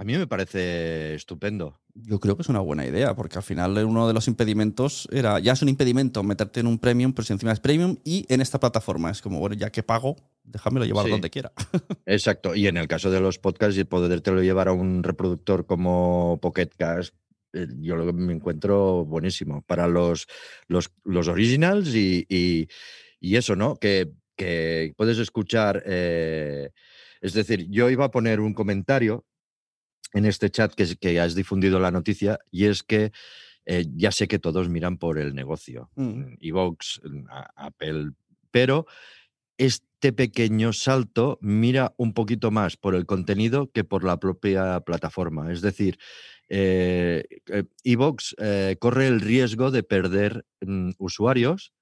A 0.01 0.05
mí 0.05 0.17
me 0.17 0.29
parece 0.29 1.15
estupendo. 1.17 1.81
Yo 1.93 2.21
creo 2.21 2.37
que 2.37 2.43
es 2.43 2.49
una 2.49 2.61
buena 2.61 2.87
idea, 2.87 3.17
porque 3.17 3.37
al 3.37 3.43
final 3.43 3.77
uno 3.85 4.07
de 4.07 4.15
los 4.15 4.29
impedimentos 4.29 5.09
era, 5.11 5.41
ya 5.41 5.55
es 5.55 5.63
un 5.63 5.69
impedimento 5.69 6.23
meterte 6.23 6.61
en 6.61 6.69
un 6.69 6.79
premium, 6.79 7.13
pero 7.13 7.27
si 7.27 7.33
encima 7.33 7.51
es 7.51 7.59
premium 7.59 7.97
y 8.05 8.25
en 8.29 8.41
esta 8.41 8.61
plataforma. 8.61 9.11
Es 9.11 9.21
como, 9.21 9.41
bueno, 9.41 9.57
ya 9.57 9.71
que 9.71 9.83
pago, 9.83 10.15
déjamelo 10.45 10.87
llevar 10.87 11.07
Sí. 11.07 11.11
donde 11.11 11.31
quiera. 11.31 11.53
Exacto. 12.07 12.55
Y 12.55 12.69
en 12.69 12.77
el 12.77 12.87
caso 12.87 13.11
de 13.11 13.21
los 13.21 13.41
podcasts, 13.41 13.77
y 13.77 13.83
podértelo 13.83 14.41
llevar 14.41 14.69
a 14.69 14.73
un 14.73 15.03
reproductor 15.03 15.67
como 15.67 16.39
Pocket 16.41 16.69
Cast, 16.79 17.13
eh, 17.53 17.67
yo 17.81 17.97
lo 17.97 18.13
me 18.13 18.33
encuentro 18.35 19.05
buenísimo 19.05 19.63
para 19.63 19.89
los, 19.89 20.29
los, 20.69 20.91
los 21.03 21.27
originals 21.27 21.93
y, 21.95 22.25
y- 22.29 22.69
y 23.21 23.35
eso, 23.35 23.57
¿no? 23.57 23.75
Que, 23.75 24.13
que 24.37 24.93
puedes 24.97 25.19
escuchar. 25.19 25.83
eh, 25.87 26.71
es 27.21 27.33
decir, 27.33 27.67
yo 27.69 27.91
iba 27.91 28.05
a 28.05 28.11
poner 28.13 28.39
un 28.39 28.55
comentario 28.55 29.25
en 30.13 30.25
este 30.25 30.51
chat 30.51 30.75
que, 30.75 30.97
que 30.97 31.21
has 31.21 31.35
difundido 31.35 31.79
la 31.81 31.91
noticia 31.91 32.39
y 32.51 32.67
es 32.67 32.83
que 32.83 33.13
eh, 33.67 33.85
ya 33.95 34.13
sé 34.13 34.29
que 34.29 34.39
todos 34.39 34.69
miran 34.69 34.97
por 34.97 35.19
el 35.19 35.35
negocio, 35.35 35.91
Mm. 35.95 36.37
Evox, 36.41 37.01
Apple, 37.55 38.13
pero 38.51 38.87
este 39.59 40.13
pequeño 40.13 40.73
salto 40.73 41.39
mira 41.43 41.93
un 41.99 42.15
poquito 42.15 42.51
más 42.51 42.77
por 42.77 42.95
el 42.95 43.05
contenido 43.05 43.71
que 43.71 43.85
por 43.85 44.05
la 44.05 44.19
propia 44.19 44.81
plataforma. 44.81 45.53
Es 45.53 45.61
decir, 45.61 45.99
eh, 46.49 47.25
eh, 47.47 47.65
Evox 47.85 48.35
eh, 48.39 48.77
corre 48.79 49.09
el 49.09 49.21
riesgo 49.21 49.71
de 49.71 49.83
perder 49.83 50.47
mm, 50.61 50.93
usuarios, 50.99 51.75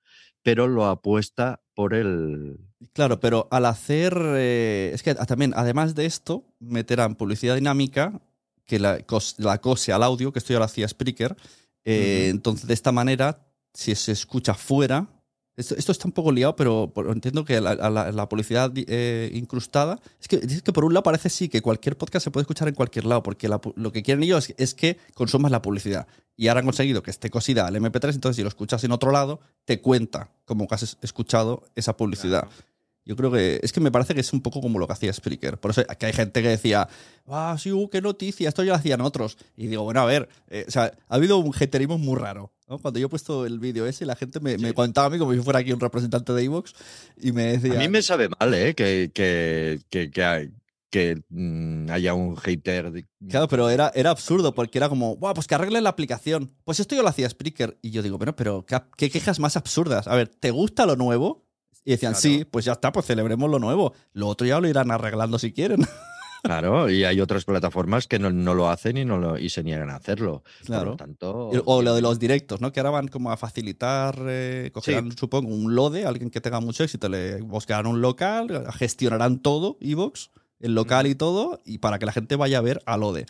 pero 0.42 0.66
lo 0.66 0.86
apuesta 0.86 1.60
por 1.74 1.94
el... 1.94 2.58
Claro, 2.92 3.20
pero 3.20 3.48
al 3.50 3.64
hacer. 3.66 4.14
eh, 4.36 4.90
es 4.94 5.02
que 5.02 5.14
también, 5.14 5.52
además 5.56 5.94
de 5.94 6.06
esto, 6.06 6.44
meterán 6.58 7.14
publicidad 7.14 7.54
dinámica 7.54 8.20
que 8.66 8.78
la, 8.78 8.98
cos- 9.06 9.34
la 9.38 9.60
cose 9.60 9.92
al 9.92 10.02
audio, 10.02 10.32
que 10.32 10.38
esto 10.40 10.52
ya 10.52 10.58
lo 10.58 10.64
hacía 10.64 10.88
Spreaker. 10.88 11.36
Eh. 11.84 12.28
Entonces, 12.30 12.66
de 12.66 12.74
esta 12.74 12.92
manera, 12.92 13.46
si 13.72 13.94
se 13.94 14.12
escucha 14.12 14.54
fuera. 14.54 15.08
Esto, 15.56 15.74
esto 15.74 15.90
está 15.92 16.06
un 16.06 16.12
poco 16.12 16.32
liado, 16.32 16.54
pero 16.54 16.92
entiendo 17.10 17.44
que 17.44 17.60
la, 17.62 17.74
la- 17.74 18.12
la 18.12 18.28
publicidad 18.28 18.70
eh, 18.76 19.30
incrustada. 19.32 19.98
Es 20.20 20.28
que, 20.28 20.36
es 20.36 20.60
que 20.62 20.72
por 20.72 20.84
un 20.84 20.92
lado 20.92 21.02
parece 21.02 21.30
sí 21.30 21.48
que 21.48 21.62
cualquier 21.62 21.96
podcast 21.96 22.24
se 22.24 22.30
puede 22.30 22.42
escuchar 22.42 22.68
en 22.68 22.74
cualquier 22.74 23.06
lado, 23.06 23.22
porque 23.22 23.48
la 23.48 23.58
lo 23.74 23.90
que 23.90 24.02
quieren 24.02 24.22
ellos 24.22 24.50
es, 24.50 24.54
es 24.58 24.74
que 24.74 24.98
consumas 25.14 25.50
la 25.50 25.62
publicidad. 25.62 26.06
Y 26.36 26.48
ahora 26.48 26.60
han 26.60 26.66
conseguido 26.66 27.02
que 27.02 27.10
esté 27.10 27.30
cosida 27.30 27.66
al 27.66 27.74
MP3, 27.74 28.14
entonces 28.14 28.36
si 28.36 28.42
lo 28.42 28.48
escuchas 28.48 28.84
en 28.84 28.92
otro 28.92 29.10
lado, 29.12 29.40
te 29.64 29.80
cuenta 29.80 30.30
como 30.44 30.68
que 30.68 30.74
has 30.74 30.82
es- 30.82 30.98
escuchado 31.00 31.62
esa 31.74 31.96
publicidad. 31.96 32.46
Yo 33.06 33.14
creo 33.16 33.30
que 33.30 33.60
es 33.62 33.72
que 33.72 33.80
me 33.80 33.92
parece 33.92 34.14
que 34.14 34.20
es 34.20 34.32
un 34.32 34.42
poco 34.42 34.60
como 34.60 34.78
lo 34.80 34.86
que 34.88 34.92
hacía 34.92 35.12
Spreaker. 35.12 35.58
Por 35.58 35.70
eso 35.70 35.82
que 35.98 36.06
hay 36.06 36.12
gente 36.12 36.42
que 36.42 36.48
decía, 36.48 36.88
ah, 37.28 37.56
sí, 37.58 37.70
uh, 37.72 37.88
qué 37.88 38.02
noticia, 38.02 38.48
esto 38.48 38.62
ya 38.64 38.70
lo 38.72 38.76
hacían 38.76 39.00
otros. 39.00 39.38
Y 39.56 39.68
digo, 39.68 39.84
bueno, 39.84 40.00
a 40.00 40.04
ver, 40.04 40.28
eh, 40.48 40.64
o 40.66 40.70
sea, 40.70 40.92
ha 41.08 41.14
habido 41.14 41.38
un 41.38 41.54
haterismo 41.54 41.96
muy 41.98 42.16
raro. 42.18 42.52
¿No? 42.68 42.78
Cuando 42.78 42.98
yo 43.00 43.06
he 43.06 43.08
puesto 43.08 43.46
el 43.46 43.58
vídeo 43.58 43.86
ese, 43.86 44.04
la 44.06 44.16
gente 44.16 44.40
me, 44.40 44.58
me 44.58 44.74
contaba 44.74 45.06
a 45.06 45.10
mí 45.10 45.18
como 45.18 45.32
si 45.32 45.40
fuera 45.40 45.60
aquí 45.60 45.72
un 45.72 45.80
representante 45.80 46.32
de 46.32 46.42
Evox 46.44 46.72
y 47.16 47.32
me 47.32 47.56
decía. 47.58 47.74
A 47.74 47.78
mí 47.78 47.88
me 47.88 48.02
sabe 48.02 48.28
mal, 48.28 48.52
¿eh? 48.54 48.74
Que, 48.74 49.10
que, 49.14 49.80
que, 49.90 50.10
que, 50.10 50.24
hay- 50.24 50.50
que, 50.90 51.22
mm, 51.28 51.90
haya 51.90 52.14
un 52.14 52.36
hater. 52.36 52.90
de- 52.92 53.06
Claro, 53.28 53.48
pero 53.48 53.68
era, 53.70 53.90
era 53.94 54.10
absurdo 54.10 54.54
porque 54.54 54.78
era 54.78 54.88
como, 54.88 55.16
Buah, 55.16 55.34
pues 55.34 55.46
que 55.46 55.54
arreglen 55.54 55.84
la 55.84 55.90
aplicación. 55.90 56.52
Pues 56.64 56.80
esto 56.80 56.94
yo 56.96 57.02
lo 57.02 57.08
hacía 57.08 57.28
Spreaker. 57.28 57.78
Y 57.82 57.90
yo 57.90 58.02
digo, 58.02 58.18
bueno, 58.18 58.34
pero 58.36 58.64
¿qué, 58.66 58.80
qué 58.96 59.10
quejas 59.10 59.38
más 59.40 59.56
absurdas? 59.56 60.06
A 60.08 60.14
ver, 60.16 60.28
¿te 60.28 60.50
gusta 60.50 60.86
lo 60.86 60.96
nuevo? 60.96 61.44
Y 61.84 61.92
decían, 61.92 62.14
Claro. 62.14 62.22
sí, 62.22 62.44
pues 62.44 62.64
ya 62.64 62.72
está, 62.72 62.90
pues 62.90 63.06
celebremos 63.06 63.48
lo 63.48 63.58
nuevo. 63.60 63.92
Lo 64.12 64.26
otro 64.26 64.44
ya 64.46 64.58
lo 64.60 64.68
irán 64.68 64.90
arreglando 64.90 65.38
si 65.38 65.52
quieren. 65.52 65.80
Claro, 66.46 66.90
y 66.90 67.04
hay 67.04 67.20
otras 67.20 67.44
plataformas 67.44 68.06
que 68.06 68.18
no, 68.18 68.30
no 68.30 68.54
lo 68.54 68.68
hacen 68.70 68.96
y, 68.96 69.04
no 69.04 69.18
lo, 69.18 69.38
y 69.38 69.50
se 69.50 69.62
niegan 69.62 69.90
a 69.90 69.96
hacerlo. 69.96 70.42
Por 70.60 70.66
Claro. 70.66 70.90
lo 70.92 70.96
tanto, 70.96 71.50
O 71.66 71.82
lo 71.82 71.94
de 71.94 72.02
los 72.02 72.18
directos, 72.18 72.60
¿no? 72.60 72.72
Que 72.72 72.80
ahora 72.80 72.90
van 72.90 73.08
como 73.08 73.30
a 73.30 73.36
facilitar, 73.36 74.16
eh, 74.28 74.70
cogerán, 74.72 75.16
supongo, 75.16 75.54
un 75.54 75.74
lode, 75.74 76.04
alguien 76.06 76.30
que 76.30 76.40
tenga 76.40 76.60
mucho 76.60 76.84
éxito, 76.84 77.08
le 77.08 77.40
buscarán 77.42 77.86
un 77.86 78.00
local, 78.00 78.64
gestionarán 78.78 79.40
todo, 79.40 79.76
Evox, 79.80 80.30
el 80.60 80.74
local 80.74 81.06
y 81.06 81.14
todo, 81.14 81.60
y 81.64 81.78
para 81.78 81.98
que 81.98 82.06
la 82.06 82.12
gente 82.12 82.36
vaya 82.36 82.58
a 82.58 82.62
ver 82.62 82.80
a 82.86 82.96
lode. 82.96 83.26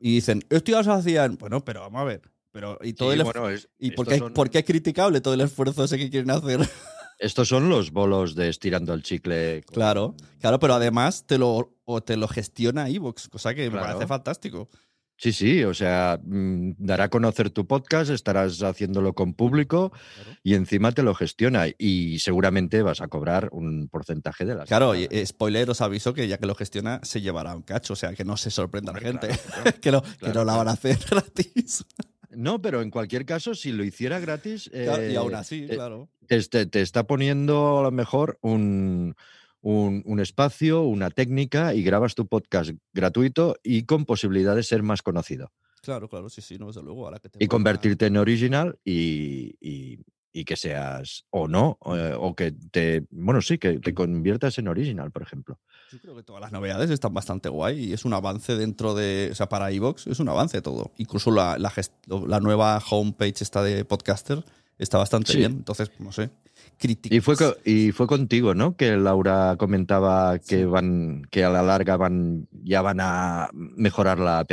Y 0.00 0.14
dicen, 0.14 0.42
esto 0.50 0.72
ya 0.72 0.82
se 0.84 0.90
hacían, 0.90 1.36
bueno, 1.38 1.64
pero 1.64 1.80
vamos 1.82 2.00
a 2.00 2.04
ver. 2.04 2.22
Pero, 2.50 2.78
y 2.82 2.94
todo 2.94 3.12
Sí, 3.12 3.18
el 3.18 3.24
bueno, 3.24 3.50
es- 3.50 3.68
¿Y 3.78 3.90
por 3.92 4.04
estos 4.06 4.14
qué, 4.14 4.18
son- 4.20 4.32
por 4.32 4.48
qué 4.50 4.58
es 4.60 4.64
criticable 4.64 5.20
todo 5.20 5.34
el 5.34 5.42
esfuerzo 5.42 5.84
ese 5.84 5.98
que 5.98 6.08
quieren 6.10 6.30
hacer? 6.30 6.58
Estos 7.18 7.48
son 7.48 7.68
los 7.68 7.90
bolos 7.90 8.34
de 8.34 8.48
estirando 8.48 8.94
el 8.94 9.02
chicle. 9.02 9.62
con- 9.64 9.74
claro, 9.74 10.14
claro, 10.40 10.58
pero 10.58 10.74
además 10.74 11.26
te 11.26 11.38
lo, 11.38 11.76
o 11.84 12.00
te 12.02 12.16
lo 12.16 12.28
gestiona 12.28 12.88
Evox, 12.88 13.28
cosa 13.28 13.54
que 13.54 13.68
me 13.70 13.78
parece 13.80 14.06
fantástico. 14.06 14.68
Sí, 15.20 15.32
sí, 15.32 15.64
o 15.64 15.74
sea, 15.74 16.20
mm, 16.22 16.74
dará 16.78 17.04
a 17.04 17.08
conocer 17.08 17.50
tu 17.50 17.66
podcast, 17.66 18.08
estarás 18.08 18.62
haciéndolo 18.62 19.14
con 19.14 19.34
público 19.34 19.90
y 20.44 20.54
encima 20.54 20.92
te 20.92 21.02
lo 21.02 21.12
gestiona 21.12 21.64
y 21.76 22.20
seguramente 22.20 22.82
vas 22.82 23.00
a 23.00 23.08
cobrar 23.08 23.48
un 23.50 23.88
porcentaje 23.88 24.44
de 24.44 24.54
las. 24.54 24.68
Claro, 24.68 24.94
y, 24.94 25.08
eh, 25.10 25.26
spoiler, 25.26 25.68
os 25.70 25.80
aviso 25.80 26.14
que 26.14 26.28
ya 26.28 26.38
que 26.38 26.46
lo 26.46 26.54
gestiona, 26.54 27.00
se 27.02 27.20
llevará 27.20 27.56
un 27.56 27.62
cacho, 27.62 27.94
o 27.94 27.96
sea, 27.96 28.14
que 28.14 28.24
no 28.24 28.36
se 28.36 28.52
sorprenda 28.52 28.92
la 28.92 29.00
gente, 29.00 29.26
claro, 29.64 29.80
que, 29.80 29.90
no, 29.90 30.02
que 30.20 30.32
no 30.32 30.44
la 30.44 30.54
van 30.56 30.68
a 30.68 30.72
hacer 30.72 30.96
gratis. 31.10 31.84
No, 32.30 32.60
pero 32.60 32.82
en 32.82 32.90
cualquier 32.90 33.24
caso, 33.24 33.54
si 33.54 33.72
lo 33.72 33.84
hiciera 33.84 34.18
gratis. 34.20 34.68
Claro, 34.70 35.02
y 35.08 35.12
eh, 35.14 35.16
aún 35.16 35.34
así, 35.34 35.64
eh, 35.68 35.74
claro. 35.74 36.08
te, 36.26 36.42
te- 36.44 36.66
te 36.66 36.80
está 36.82 37.04
poniendo 37.06 37.78
a 37.78 37.82
lo 37.82 37.90
mejor 37.90 38.38
un, 38.42 39.14
un, 39.60 40.02
un 40.04 40.20
espacio, 40.20 40.82
una 40.82 41.10
técnica 41.10 41.74
y 41.74 41.82
grabas 41.82 42.14
tu 42.14 42.26
podcast 42.26 42.70
gratuito 42.92 43.56
y 43.62 43.84
con 43.84 44.04
posibilidad 44.04 44.54
de 44.54 44.62
ser 44.62 44.82
más 44.82 45.02
conocido. 45.02 45.52
Claro, 45.82 46.08
claro, 46.08 46.28
sí, 46.28 46.42
sí, 46.42 46.58
no, 46.58 46.66
desde 46.66 46.82
luego. 46.82 47.06
Ahora 47.06 47.18
que 47.18 47.28
te 47.28 47.42
Y 47.42 47.46
convertirte 47.48 48.06
en 48.06 48.16
original 48.18 48.78
y, 48.84 49.54
y- 49.60 49.98
y 50.32 50.44
que 50.44 50.56
seas 50.56 51.24
o 51.30 51.48
no, 51.48 51.78
o, 51.80 51.96
eh, 51.96 52.14
o 52.18 52.34
que 52.36 52.52
te, 52.52 53.04
bueno, 53.10 53.40
sí, 53.40 53.58
que 53.58 53.78
te 53.80 53.94
conviertas 53.94 54.58
en 54.58 54.68
original, 54.68 55.10
por 55.10 55.22
ejemplo. 55.22 55.58
Yo 55.90 55.98
creo 56.00 56.14
que 56.14 56.22
todas 56.22 56.40
las 56.42 56.52
novedades 56.52 56.90
están 56.90 57.14
bastante 57.14 57.48
guay 57.48 57.82
y 57.86 57.92
es 57.94 58.04
un 58.04 58.12
avance 58.12 58.54
dentro 58.56 58.94
de. 58.94 59.30
O 59.32 59.34
sea, 59.34 59.48
para 59.48 59.72
iVoox 59.72 60.06
es 60.06 60.20
un 60.20 60.28
avance 60.28 60.60
todo. 60.60 60.92
Incluso 60.98 61.30
la, 61.30 61.56
la, 61.58 61.72
la 62.26 62.40
nueva 62.40 62.78
homepage 62.90 63.42
esta 63.42 63.62
de 63.62 63.84
Podcaster 63.86 64.44
está 64.78 64.98
bastante 64.98 65.32
Sí. 65.32 65.38
bien. 65.38 65.52
Entonces, 65.52 65.90
no 65.98 66.12
sé. 66.12 66.28
Críticas. 66.76 67.16
Y 67.16 67.20
fue, 67.20 67.34
y 67.64 67.92
fue 67.92 68.06
contigo, 68.06 68.54
¿no? 68.54 68.76
Que 68.76 68.96
Laura 68.96 69.56
comentaba 69.58 70.38
que 70.38 70.58
Sí. 70.58 70.64
van, 70.64 71.22
que 71.30 71.42
a 71.44 71.50
la 71.50 71.62
larga 71.62 71.96
van, 71.96 72.48
ya 72.62 72.82
van 72.82 72.98
a 73.00 73.48
mejorar 73.52 74.18
la 74.18 74.40
app. 74.40 74.52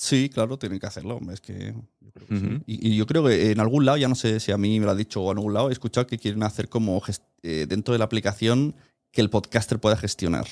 Sí, 0.00 0.30
claro, 0.30 0.58
tienen 0.58 0.78
que 0.80 0.86
hacerlo. 0.86 1.16
hombre, 1.16 1.34
Es 1.34 1.42
que 1.42 1.74
yo 2.00 2.10
creo 2.10 2.26
que 2.26 2.38
sí. 2.40 2.62
Y, 2.64 2.88
y 2.92 2.96
yo 2.96 3.04
creo 3.06 3.22
que 3.26 3.50
en 3.50 3.60
algún 3.60 3.84
lado, 3.84 3.98
ya 3.98 4.08
no 4.08 4.14
sé 4.14 4.40
si 4.40 4.50
a 4.50 4.56
mí 4.56 4.80
me 4.80 4.86
lo 4.86 4.92
ha 4.92 4.94
dicho 4.94 5.20
o 5.20 5.30
en 5.30 5.36
algún 5.36 5.52
lado, 5.52 5.68
he 5.68 5.72
escuchado 5.72 6.06
que 6.06 6.16
quieren 6.18 6.42
hacer 6.42 6.70
como 6.70 7.02
eh, 7.42 7.66
dentro 7.68 7.92
de 7.92 7.98
la 7.98 8.06
aplicación 8.06 8.74
que 9.12 9.20
el 9.20 9.28
podcaster 9.28 9.78
pueda 9.78 9.96
gestionar. 9.96 10.46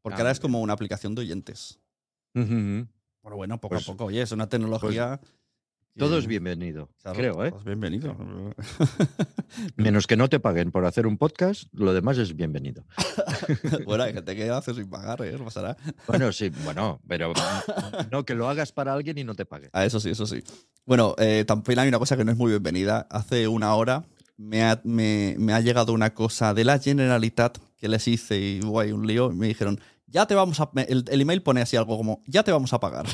Porque 0.00 0.16
Ah, 0.16 0.20
ahora 0.20 0.30
es 0.30 0.40
como 0.40 0.62
una 0.62 0.72
aplicación 0.72 1.14
de 1.14 1.20
oyentes. 1.20 1.78
Pero 2.32 3.36
bueno, 3.36 3.60
poco 3.60 3.74
Pues- 3.74 3.86
a 3.86 3.92
poco. 3.92 4.04
Oye, 4.06 4.22
es 4.22 4.32
una 4.32 4.48
tecnología. 4.48 5.20
Todo 5.98 6.16
es 6.18 6.26
bienvenido, 6.26 6.88
claro, 7.02 7.18
creo, 7.18 7.44
¿eh? 7.44 7.50
todo 7.50 7.58
es 7.58 7.64
bienvenido. 7.66 8.16
Menos 9.76 10.06
que 10.06 10.16
no 10.16 10.28
te 10.28 10.40
paguen 10.40 10.70
por 10.70 10.86
hacer 10.86 11.06
un 11.06 11.18
podcast, 11.18 11.64
lo 11.72 11.92
demás 11.92 12.16
es 12.16 12.34
bienvenido. 12.36 12.84
bueno, 13.84 14.04
hay 14.04 14.14
gente 14.14 14.34
que 14.36 14.48
hace 14.48 14.72
sin 14.72 14.88
pagar, 14.88 15.20
¿eh? 15.22 15.36
Pasará. 15.44 15.76
Bueno, 16.06 16.32
sí, 16.32 16.48
bueno, 16.64 17.00
pero 17.06 17.32
no 18.10 18.24
que 18.24 18.34
lo 18.34 18.48
hagas 18.48 18.72
para 18.72 18.94
alguien 18.94 19.18
y 19.18 19.24
no 19.24 19.34
te 19.34 19.44
paguen. 19.44 19.68
Ah, 19.72 19.84
eso 19.84 20.00
sí, 20.00 20.10
eso 20.10 20.26
sí. 20.26 20.42
Bueno, 20.86 21.14
eh, 21.18 21.44
también 21.46 21.80
hay 21.80 21.88
una 21.88 21.98
cosa 21.98 22.16
que 22.16 22.24
no 22.24 22.32
es 22.32 22.38
muy 22.38 22.50
bienvenida. 22.50 23.06
Hace 23.10 23.46
una 23.48 23.74
hora 23.74 24.04
me 24.38 24.62
ha, 24.62 24.80
me- 24.84 25.34
me 25.38 25.52
ha 25.52 25.60
llegado 25.60 25.92
una 25.92 26.14
cosa 26.14 26.54
de 26.54 26.64
la 26.64 26.78
Generalitat 26.78 27.58
que 27.76 27.88
les 27.88 28.06
hice 28.08 28.38
y 28.40 28.60
hubo 28.64 28.80
ahí 28.80 28.92
un 28.92 29.06
lío. 29.06 29.32
Y 29.32 29.34
me 29.36 29.48
dijeron, 29.48 29.78
ya 30.06 30.26
te 30.26 30.34
vamos 30.34 30.60
a... 30.60 30.70
el 30.76 31.20
email 31.20 31.42
pone 31.42 31.60
así 31.60 31.76
algo 31.76 31.96
como, 31.98 32.22
ya 32.26 32.42
te 32.42 32.52
vamos 32.52 32.72
a 32.72 32.80
pagar. 32.80 33.06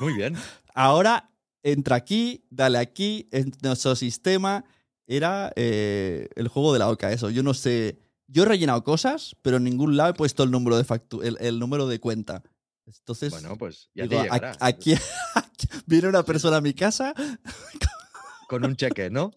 Muy 0.00 0.14
bien. 0.14 0.34
Ahora 0.74 1.30
entra 1.62 1.96
aquí, 1.96 2.44
dale 2.50 2.78
aquí, 2.78 3.28
en 3.32 3.52
nuestro 3.62 3.94
sistema. 3.96 4.64
Era 5.06 5.52
eh, 5.56 6.28
el 6.36 6.48
juego 6.48 6.72
de 6.72 6.78
la 6.80 6.88
oca, 6.88 7.12
eso. 7.12 7.30
Yo 7.30 7.42
no 7.42 7.54
sé. 7.54 7.98
Yo 8.28 8.42
he 8.42 8.46
rellenado 8.46 8.82
cosas, 8.82 9.36
pero 9.42 9.58
en 9.58 9.64
ningún 9.64 9.96
lado 9.96 10.10
he 10.10 10.14
puesto 10.14 10.42
el 10.42 10.50
número 10.50 10.76
de 10.76 10.82
factu 10.84 11.22
el, 11.22 11.36
el 11.40 11.60
número 11.60 11.86
de 11.86 12.00
cuenta. 12.00 12.42
Entonces, 12.86 13.30
Bueno, 13.30 13.56
pues 13.56 13.88
ya 13.94 14.04
digo, 14.04 14.20
te 14.22 14.28
"A- 14.28 14.32
llegará. 14.34 14.56
aquí, 14.60 14.94
aquí 15.34 15.68
viene 15.86 16.08
una 16.08 16.24
persona 16.24 16.56
a 16.56 16.60
mi 16.60 16.74
casa, 16.74 17.14
Con 18.48 18.64
un 18.64 18.76
cheque, 18.76 19.10
¿no? 19.10 19.32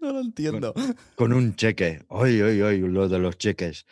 no 0.00 0.12
lo 0.12 0.20
entiendo. 0.20 0.74
Con 1.16 1.32
un 1.32 1.54
cheque. 1.56 2.04
Ay, 2.10 2.40
ay, 2.40 2.60
ay, 2.60 2.78
lo 2.80 3.08
de 3.08 3.18
los 3.18 3.36
cheques. 3.38 3.86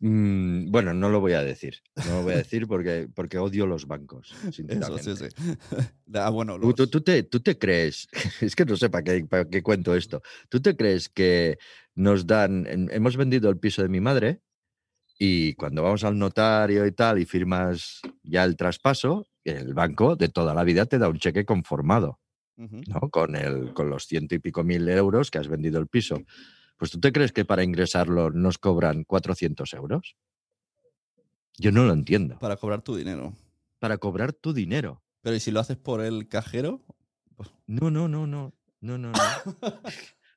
Mm, 0.00 0.70
bueno, 0.70 0.94
no 0.94 1.08
lo 1.10 1.20
voy 1.20 1.34
a 1.34 1.42
decir. 1.42 1.74
No 2.06 2.16
lo 2.18 2.22
voy 2.22 2.34
a 2.34 2.36
decir 2.44 2.66
porque, 2.66 3.08
porque 3.14 3.38
odio 3.38 3.66
los 3.66 3.86
bancos, 3.86 4.34
Eso, 4.66 4.98
sí, 4.98 5.16
sí. 5.16 5.24
Ah, 6.14 6.30
bueno, 6.30 6.58
¿Tú, 6.58 6.66
los- 6.68 6.74
tú- 6.74 6.86
tú 6.88 7.00
te, 7.02 7.22
tú 7.22 7.38
te 7.40 7.56
crees, 7.56 8.08
es 8.40 8.56
que 8.56 8.64
no 8.64 8.76
sé 8.76 8.90
para 8.90 9.04
qué, 9.04 9.24
para 9.26 9.48
qué 9.48 9.62
cuento 9.62 9.94
esto, 9.94 10.22
¿tú 10.48 10.60
te 10.60 10.74
crees 10.76 11.08
que 11.08 11.56
nos 11.94 12.26
dan, 12.26 12.66
hemos 12.90 13.16
vendido 13.16 13.48
el 13.48 13.58
piso 13.58 13.82
de 13.82 13.88
mi 13.88 14.00
madre 14.00 14.40
y 15.18 15.54
cuando 15.54 15.82
vamos 15.82 16.02
al 16.04 16.18
notario 16.18 16.86
y 16.86 16.92
tal 16.92 17.18
y 17.20 17.26
firmas 17.26 18.00
ya 18.24 18.42
el 18.44 18.56
traspaso, 18.56 19.26
el 19.44 19.74
banco 19.74 20.16
de 20.16 20.28
toda 20.30 20.54
la 20.54 20.64
vida 20.64 20.86
te 20.86 20.98
da 20.98 21.08
un 21.08 21.18
cheque 21.18 21.44
conformado. 21.44 22.18
¿no? 22.88 23.08
Con, 23.10 23.36
el, 23.36 23.72
con 23.72 23.88
los 23.88 24.04
ciento 24.06 24.34
y 24.34 24.38
pico 24.38 24.64
mil 24.64 24.88
euros 24.88 25.30
que 25.30 25.38
has 25.38 25.48
vendido 25.48 25.78
el 25.80 25.86
piso. 25.88 26.20
Pues 26.80 26.90
tú 26.92 26.98
te 26.98 27.12
crees 27.12 27.30
que 27.32 27.44
para 27.44 27.62
ingresarlo 27.62 28.30
nos 28.30 28.56
cobran 28.56 29.04
400 29.04 29.70
euros? 29.74 30.16
Yo 31.58 31.72
no 31.72 31.84
lo 31.84 31.92
entiendo. 31.92 32.38
Para 32.38 32.56
cobrar 32.56 32.80
tu 32.80 32.96
dinero. 32.96 33.36
Para 33.78 33.98
cobrar 33.98 34.32
tu 34.32 34.54
dinero. 34.54 35.02
Pero 35.20 35.36
¿y 35.36 35.40
si 35.40 35.50
lo 35.50 35.60
haces 35.60 35.76
por 35.76 36.00
el 36.00 36.26
cajero? 36.26 36.82
No, 37.66 37.90
no, 37.90 38.08
no, 38.08 38.26
no. 38.26 38.54
No, 38.80 38.96
no, 38.96 39.12
no. 39.12 39.18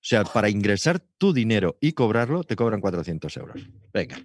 O 0.03 0.05
sea, 0.05 0.25
para 0.25 0.49
ingresar 0.49 0.99
tu 0.99 1.31
dinero 1.31 1.77
y 1.79 1.93
cobrarlo, 1.93 2.43
te 2.43 2.57
cobran 2.57 2.81
400 2.81 3.37
euros. 3.37 3.61
Venga, 3.93 4.17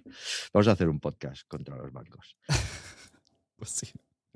vamos 0.53 0.67
a 0.67 0.73
hacer 0.73 0.89
un 0.89 0.99
podcast 0.99 1.47
contra 1.47 1.77
los 1.77 1.93
bancos. 1.93 2.35
Pues 3.55 3.71
sí. 3.71 3.87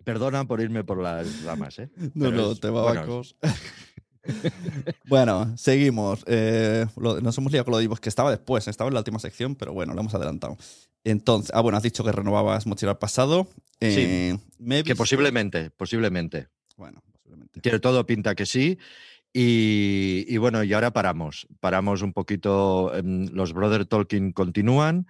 Perdona 0.05 0.45
por 0.45 0.61
irme 0.61 0.85
por 0.85 1.01
las 1.01 1.43
ramas, 1.43 1.79
¿eh? 1.79 1.89
No, 2.13 2.29
Pero 2.29 2.31
no, 2.31 2.51
es- 2.53 2.59
tema 2.61 2.81
bueno, 2.81 3.01
bancos. 3.01 3.35
bueno, 5.07 5.55
seguimos. 5.57 6.23
Eh, 6.27 6.85
lo- 6.97 7.19
nos 7.21 7.37
hemos 7.37 7.51
liado 7.51 7.65
con 7.65 7.71
lo 7.73 7.77
de 7.79 7.89
que 8.01 8.09
estaba 8.09 8.31
después, 8.31 8.67
estaba 8.67 8.87
en 8.87 8.93
la 8.93 8.99
última 9.01 9.19
sección, 9.19 9.55
pero 9.55 9.73
bueno, 9.73 9.93
lo 9.93 9.99
hemos 10.01 10.13
adelantado. 10.15 10.57
Entonces, 11.03 11.51
ah, 11.53 11.61
bueno, 11.61 11.77
has 11.77 11.83
dicho 11.83 12.03
que 12.03 12.11
renovabas 12.11 12.65
Mochila 12.65 12.91
al 12.91 12.97
pasado. 12.97 13.47
Eh, 13.81 14.37
me 14.59 14.79
he 14.79 14.83
Que 14.83 14.95
posiblemente, 14.95 15.69
posiblemente. 15.71 16.47
Bueno, 16.77 17.03
posiblemente. 17.11 17.59
Tiene 17.59 17.79
todo 17.79 18.05
pinta 18.05 18.35
que 18.35 18.45
sí. 18.45 18.77
Y, 19.33 20.25
y 20.27 20.37
bueno, 20.37 20.63
y 20.63 20.71
ahora 20.73 20.91
paramos. 20.93 21.47
Paramos 21.59 22.01
un 22.03 22.13
poquito. 22.13 22.95
em, 22.95 23.27
Los 23.33 23.51
Brother 23.53 23.85
Talking 23.85 24.31
continúan. 24.31 25.07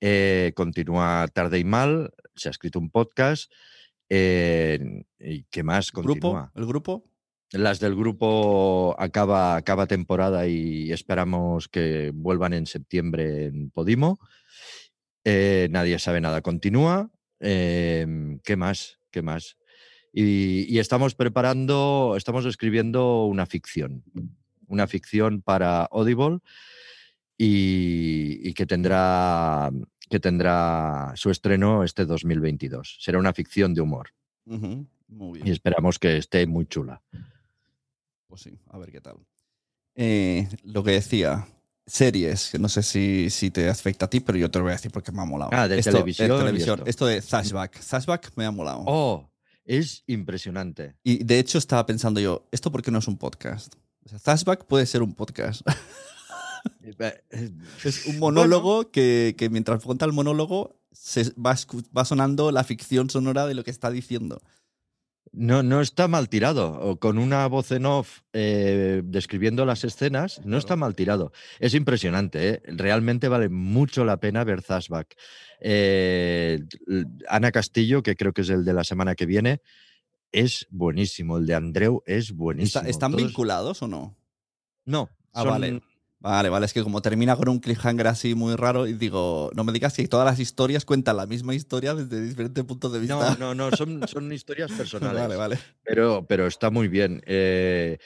eh, 0.00 0.52
continúa 0.56 1.26
tarde 1.32 1.58
y 1.60 1.64
mal. 1.64 2.12
Se 2.34 2.48
ha 2.48 2.50
escrito 2.50 2.78
un 2.78 2.90
podcast. 2.90 3.50
eh, 4.10 5.04
¿Y 5.20 5.44
qué 5.44 5.62
más 5.62 5.90
¿El 5.96 6.02
grupo? 6.02 6.50
¿El 6.54 6.66
grupo? 6.66 7.04
Las 7.52 7.80
del 7.80 7.94
grupo 7.94 8.96
acaba, 8.98 9.56
acaba 9.56 9.86
temporada 9.86 10.46
y 10.46 10.90
esperamos 10.90 11.68
que 11.68 12.10
vuelvan 12.14 12.54
en 12.54 12.66
septiembre 12.66 13.46
en 13.46 13.70
Podimo. 13.70 14.18
Eh, 15.24 15.68
nadie 15.70 15.98
sabe 15.98 16.20
nada. 16.20 16.40
Continúa. 16.40 17.10
Em, 17.40 18.38
¿Qué 18.40 18.56
más? 18.56 18.98
¿Qué 19.10 19.20
más? 19.22 19.58
Y, 20.12 20.64
y 20.74 20.78
estamos 20.78 21.14
preparando, 21.14 22.14
estamos 22.16 22.46
escribiendo 22.46 23.26
una 23.26 23.44
ficción. 23.46 24.02
Una 24.68 24.86
ficción 24.86 25.42
para 25.42 25.84
Audible 25.84 26.38
y, 27.36 28.40
y 28.48 28.54
que, 28.54 28.64
tendrá, 28.66 29.70
que 30.08 30.20
tendrá 30.20 31.12
su 31.16 31.30
estreno 31.30 31.84
este 31.84 32.04
2022. 32.06 32.98
Será 33.00 33.18
una 33.18 33.32
ficción 33.32 33.74
de 33.74 33.80
humor 33.82 34.10
Ujú, 34.46 34.86
Muy 35.08 35.38
bien. 35.38 35.48
y 35.48 35.50
esperamos 35.50 35.98
que 35.98 36.16
esté 36.16 36.46
muy 36.46 36.66
chula. 36.66 37.02
Pues 38.32 38.40
sí, 38.44 38.58
a 38.70 38.78
ver 38.78 38.90
qué 38.90 39.02
tal. 39.02 39.16
Eh, 39.94 40.48
lo 40.64 40.82
que 40.82 40.92
decía, 40.92 41.46
series, 41.86 42.48
que 42.50 42.58
no 42.58 42.70
sé 42.70 42.82
si, 42.82 43.28
si 43.28 43.50
te 43.50 43.68
afecta 43.68 44.06
a 44.06 44.08
ti, 44.08 44.20
pero 44.20 44.38
yo 44.38 44.50
te 44.50 44.58
lo 44.58 44.64
voy 44.64 44.70
a 44.72 44.76
decir 44.76 44.90
porque 44.90 45.12
me 45.12 45.20
ha 45.20 45.26
molado. 45.26 45.50
Ah, 45.52 45.68
de 45.68 45.78
Esto- 45.78 45.90
televisión 45.90 46.32
y 46.32 46.38
televisión. 46.38 46.78
esto. 46.78 46.88
Esto 46.88 47.06
de 47.08 47.20
Zashback. 47.20 47.78
Zashback 47.78 48.32
me 48.36 48.46
ha 48.46 48.50
molado. 48.50 48.84
Oh, 48.86 49.30
es 49.66 50.02
impresionante. 50.06 50.96
Y 51.04 51.22
de 51.24 51.38
hecho 51.40 51.58
estaba 51.58 51.84
pensando 51.84 52.20
yo, 52.20 52.48
¿esto 52.52 52.72
por 52.72 52.80
qué 52.80 52.90
no 52.90 53.00
es 53.00 53.06
un 53.06 53.18
podcast? 53.18 53.74
O 54.02 54.08
sea, 54.08 54.18
Zashback 54.18 54.64
puede 54.64 54.86
ser 54.86 55.02
un 55.02 55.12
podcast. 55.14 55.60
Es 57.84 58.06
un 58.06 58.18
monólogo 58.18 58.90
que, 58.90 59.34
que 59.36 59.50
mientras 59.50 59.82
cuenta 59.84 60.04
el 60.06 60.12
monólogo 60.12 60.80
se 60.92 61.24
va, 61.32 61.54
va 61.94 62.04
sonando 62.06 62.50
la 62.50 62.64
ficción 62.64 63.10
sonora 63.10 63.46
de 63.46 63.54
lo 63.54 63.62
que 63.64 63.70
está 63.70 63.90
diciendo. 63.90 64.40
No, 65.30 65.62
no 65.62 65.80
está 65.80 66.08
mal 66.08 66.28
tirado. 66.28 66.78
O 66.80 66.98
con 66.98 67.16
una 67.16 67.46
voz 67.46 67.70
en 67.72 67.86
off 67.86 68.20
eh, 68.32 69.00
describiendo 69.04 69.64
las 69.64 69.82
escenas, 69.84 70.42
no 70.44 70.58
está 70.58 70.76
mal 70.76 70.94
tirado. 70.94 71.32
Es 71.58 71.74
impresionante, 71.74 72.48
¿eh? 72.48 72.62
realmente 72.66 73.28
vale 73.28 73.48
mucho 73.48 74.04
la 74.04 74.18
pena 74.18 74.44
ver 74.44 74.60
Zashback. 74.62 75.16
Eh, 75.60 76.58
Ana 77.28 77.50
Castillo, 77.52 78.02
que 78.02 78.16
creo 78.16 78.32
que 78.32 78.42
es 78.42 78.50
el 78.50 78.64
de 78.64 78.74
la 78.74 78.84
semana 78.84 79.14
que 79.14 79.24
viene, 79.26 79.62
es 80.32 80.66
buenísimo. 80.70 81.38
El 81.38 81.46
de 81.46 81.54
Andreu 81.54 82.02
es 82.04 82.32
buenísimo. 82.32 82.80
¿Está- 82.80 82.90
¿Están 82.90 83.12
Todos- 83.12 83.24
vinculados 83.24 83.82
o 83.82 83.88
no? 83.88 84.16
No. 84.84 85.08
Ah, 85.32 85.42
son- 85.42 85.50
vale. 85.50 85.80
Vale, 86.22 86.48
vale, 86.50 86.66
es 86.66 86.72
que 86.72 86.84
como 86.84 87.02
termina 87.02 87.34
con 87.34 87.48
un 87.48 87.58
cliffhanger 87.58 88.06
así 88.06 88.36
muy 88.36 88.54
raro, 88.54 88.86
y 88.86 88.92
digo, 88.92 89.50
no 89.56 89.64
me 89.64 89.72
digas 89.72 89.94
que 89.94 90.06
todas 90.06 90.24
las 90.24 90.38
historias 90.38 90.84
cuentan 90.84 91.16
la 91.16 91.26
misma 91.26 91.52
historia 91.52 91.94
desde 91.94 92.20
diferentes 92.24 92.64
puntos 92.64 92.92
de 92.92 93.00
vista. 93.00 93.34
No, 93.36 93.54
no, 93.54 93.54
no, 93.56 93.76
son, 93.76 94.06
son 94.06 94.32
historias 94.32 94.70
personales. 94.78 95.22
vale, 95.22 95.36
vale. 95.36 95.58
Pero, 95.82 96.24
pero 96.28 96.46
está 96.46 96.70
muy 96.70 96.86
bien. 96.86 97.20
Eh, 97.26 97.98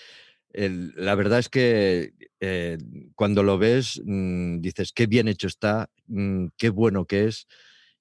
el- 0.55 0.94
la 0.96 1.14
verdad 1.14 1.40
es 1.40 1.50
que 1.50 2.14
eh, 2.40 2.79
cuando 3.14 3.42
lo 3.42 3.59
ves, 3.59 4.00
mm, 4.02 4.61
dices 4.61 4.92
qué 4.94 5.07
bien 5.07 5.29
hecho 5.29 5.46
está, 5.46 5.90
mm, 6.07 6.46
qué 6.57 6.70
bueno 6.70 7.05
que 7.05 7.26
es. 7.26 7.46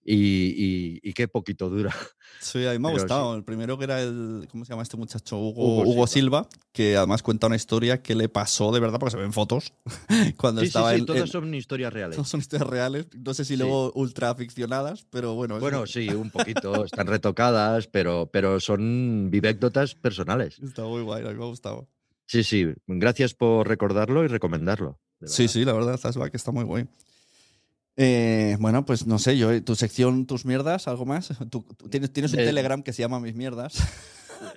Y, 0.08 0.16
y- 0.16 1.00
y 1.02 1.14
qué 1.14 1.28
poquito 1.28 1.70
dura. 1.70 1.94
Sí, 2.40 2.64
a 2.68 2.74
mí 2.74 2.80
me 2.80 2.90
ha 2.90 2.92
gustado. 2.92 3.36
El 3.36 3.44
primero 3.44 3.76
que 3.78 3.86
era 3.86 4.02
el. 4.02 4.48
¿Cómo 4.52 4.64
se 4.66 4.70
llama 4.70 4.84
este 4.84 4.98
muchacho? 4.98 5.38
Hugo, 5.40 5.82
Hugo 5.82 5.90
Hugo 5.90 6.06
Silva. 6.08 6.48
que 6.72 6.96
además 6.96 7.24
cuenta 7.24 7.48
una 7.48 7.56
historia 7.56 8.04
que 8.04 8.14
le 8.14 8.30
pasó 8.30 8.72
de 8.72 8.80
verdad, 8.80 9.00
porque 9.00 9.12
se 9.14 9.18
ven 9.18 9.34
fotos. 9.34 9.74
cuando 10.38 10.62
Sí, 10.62 10.68
sí, 10.68 10.70
estaba 10.70 10.92
sí, 10.94 11.00
en- 11.00 11.06
todas 11.08 11.22
en- 11.24 11.28
son 11.28 11.56
historias 11.56 11.92
reales. 11.92 12.16
todas 12.18 12.30
son 12.30 12.40
historias 12.42 12.70
reales. 12.70 13.08
No 13.18 13.34
sé 13.34 13.46
si 13.46 13.54
Sí. 13.54 13.58
luego 13.60 13.92
ultra 13.96 14.36
ficcionadas, 14.36 15.08
pero 15.10 15.34
bueno. 15.34 15.56
es- 15.56 15.62
Bueno, 15.62 15.88
sí, 15.88 16.08
un 16.10 16.30
poquito, 16.30 16.86
están 16.86 17.08
retocadas, 17.08 17.88
pero, 17.88 18.30
pero 18.32 18.60
son 18.60 19.30
vivécdotas 19.32 19.96
personales. 19.96 20.60
Está 20.60 20.84
muy 20.84 21.02
guay, 21.02 21.26
a 21.26 21.30
mí 21.30 21.36
me 21.36 21.44
ha 21.44 21.48
gustado. 21.48 21.88
Sí, 22.28 22.44
sí, 22.44 22.68
gracias 22.86 23.34
por 23.34 23.68
recordarlo 23.68 24.24
y 24.24 24.28
recomendarlo. 24.28 25.00
Sí, 25.26 25.48
sí, 25.48 25.66
la 25.66 25.74
verdad, 25.74 25.98
Flashback 25.98 26.36
está 26.36 26.52
muy 26.52 26.64
guay. 26.64 26.86
Eh, 27.98 28.58
bueno, 28.60 28.86
pues 28.86 29.08
no 29.08 29.20
sé, 29.20 29.38
yo, 29.38 29.64
tu 29.64 29.76
sección, 29.76 30.26
tus 30.26 30.46
mierdas, 30.46 30.88
algo 30.88 31.06
más. 31.06 31.30
Tú, 31.50 31.64
tú 31.78 31.90
tienes, 31.90 32.12
tienes 32.12 32.34
un 32.34 32.40
Eh, 32.40 32.46
Telegram 32.46 32.84
que 32.84 32.94
se 32.94 33.02
llama 33.02 33.20
Mis 33.20 33.36
Mierdas. 33.36 33.76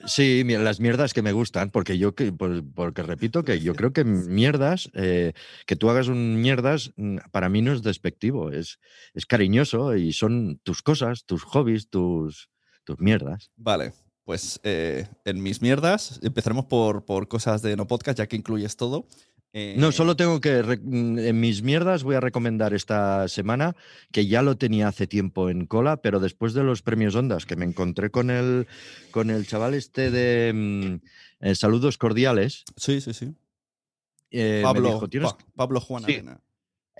Sí, 0.07 0.42
las 0.44 0.81
mierdas 0.81 1.14
que 1.14 1.22
me 1.22 1.31
gustan, 1.33 1.70
porque 1.70 1.98
yo 1.98 2.14
que, 2.14 2.33
por- 2.33 2.64
porque 2.74 3.03
repito 3.03 3.44
que 3.44 3.61
yo 3.61 3.74
creo 3.74 3.92
que 3.92 4.05
mierdas, 4.05 4.90
eh, 4.94 5.33
que 5.66 5.77
tú 5.77 5.88
hagas 5.88 6.09
un 6.09 6.40
mierdas, 6.40 6.92
mm, 6.96 7.18
para 7.31 7.48
mí 7.48 7.62
no 7.62 7.72
es 7.72 7.83
despectivo, 7.83 8.51
es, 8.51 8.81
es 9.14 9.24
cariñoso 9.24 9.94
y 9.96 10.12
son 10.12 10.59
tus 10.64 10.83
cosas, 10.83 11.24
tus 11.27 11.44
hobbies, 11.44 11.88
tus, 11.90 12.51
tus 12.85 12.98
mierdas. 12.98 13.51
Vale, 13.57 13.92
pues 14.24 14.61
en 14.64 15.42
Mis 15.42 15.62
Mierdas 15.62 16.18
empezaremos 16.22 16.66
por, 16.66 17.05
por 17.05 17.29
cosas 17.29 17.62
de 17.62 17.77
no 17.77 17.87
podcast, 17.87 18.18
ya 18.18 18.27
que 18.27 18.37
incluyes 18.37 18.77
todo. 18.77 19.07
Eh, 19.54 19.76
No, 19.78 19.92
solo 19.92 20.14
tengo 20.14 20.40
que, 20.40 20.62
mm, 20.62 21.18
en 21.18 21.40
mis 21.40 21.62
mierdas 21.62 22.02
voy 22.02 22.16
a 22.16 22.20
recomendar 22.20 22.74
esta 22.74 23.26
semana, 23.28 23.74
que 24.12 24.26
ya 24.26 24.42
lo 24.42 24.56
tenía 24.58 24.88
hace 24.88 25.06
tiempo 25.06 25.48
en 25.48 25.66
cola, 25.66 25.96
pero 26.02 26.20
después 26.20 26.52
de 26.52 26.64
los 26.64 26.82
premios 26.82 27.14
Ondas, 27.14 27.46
que 27.46 27.56
me 27.56 27.64
encontré 27.64 28.11
con 28.11 28.30
el, 28.30 28.66
con 29.11 29.30
el 29.30 29.46
chaval 29.46 29.72
este 29.74 30.11
de 30.11 30.52
mm, 30.54 31.46
eh, 31.46 31.54
Saludos 31.54 31.96
Cordiales, 31.96 32.64
Sí, 32.76 33.00
sí, 33.00 33.14
sí. 33.14 33.34
eh, 34.30 34.61
Pablo, 34.62 34.92
dijo, 34.92 35.08
"Tienes 35.08 35.32
Pa- 35.32 35.38
Pablo 35.56 35.80
Juan 35.80 36.04
Sí. 36.04 36.12
Arena. 36.12 36.40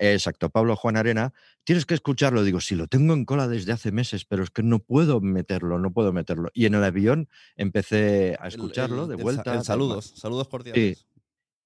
Exacto, 0.01 0.49
Pablo 0.49 0.77
Juan 0.77 0.95
Arena. 0.95 1.33
Tienes 1.65 1.85
que 1.85 1.93
escucharlo. 1.93 2.43
Digo, 2.45 2.61
sí, 2.61 2.73
lo 2.73 2.87
tengo 2.87 3.13
en 3.13 3.25
cola 3.25 3.49
desde 3.49 3.73
hace 3.73 3.91
meses, 3.91 4.23
pero 4.23 4.43
es 4.43 4.49
que 4.49 4.63
no 4.63 4.79
puedo 4.79 5.19
meterlo, 5.19 5.77
no 5.77 5.91
puedo 5.91 6.13
meterlo. 6.13 6.49
Y 6.53 6.67
en 6.67 6.75
el 6.75 6.85
avión 6.85 7.27
empecé 7.57 8.37
a 8.39 8.47
escucharlo 8.47 9.03
el- 9.03 9.09
de 9.09 9.15
el 9.15 9.21
vuelta. 9.21 9.55
el 9.55 9.63
saludos, 9.65 10.13
saludos 10.15 10.47
cordiales. 10.47 11.05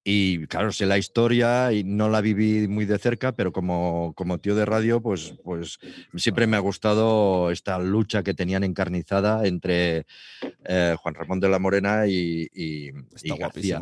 Y 0.06 0.46
claro, 0.48 0.70
sé 0.70 0.84
la 0.84 0.98
historia 0.98 1.72
y 1.72 1.82
no 1.82 2.10
la 2.10 2.20
viví 2.20 2.68
muy 2.68 2.84
de 2.84 2.98
cerca, 2.98 3.32
pero 3.34 3.52
como, 3.52 4.12
como 4.14 4.38
tío 4.38 4.54
de 4.54 4.66
radio, 4.66 5.00
pues, 5.00 5.34
pues 5.42 5.78
siempre 6.16 6.46
me 6.46 6.56
ha 6.58 6.60
gustado 6.60 7.50
esta 7.50 7.78
lucha 7.78 8.22
que 8.22 8.34
tenían 8.34 8.64
encarnizada 8.64 9.46
entre 9.46 10.04
eh, 10.66 10.94
Juan 10.98 11.14
Ramón 11.14 11.40
de 11.40 11.48
la 11.48 11.58
Morena 11.58 12.06
y, 12.06 12.46
y- 12.54 12.88
y 12.88 12.92
García. 13.38 13.78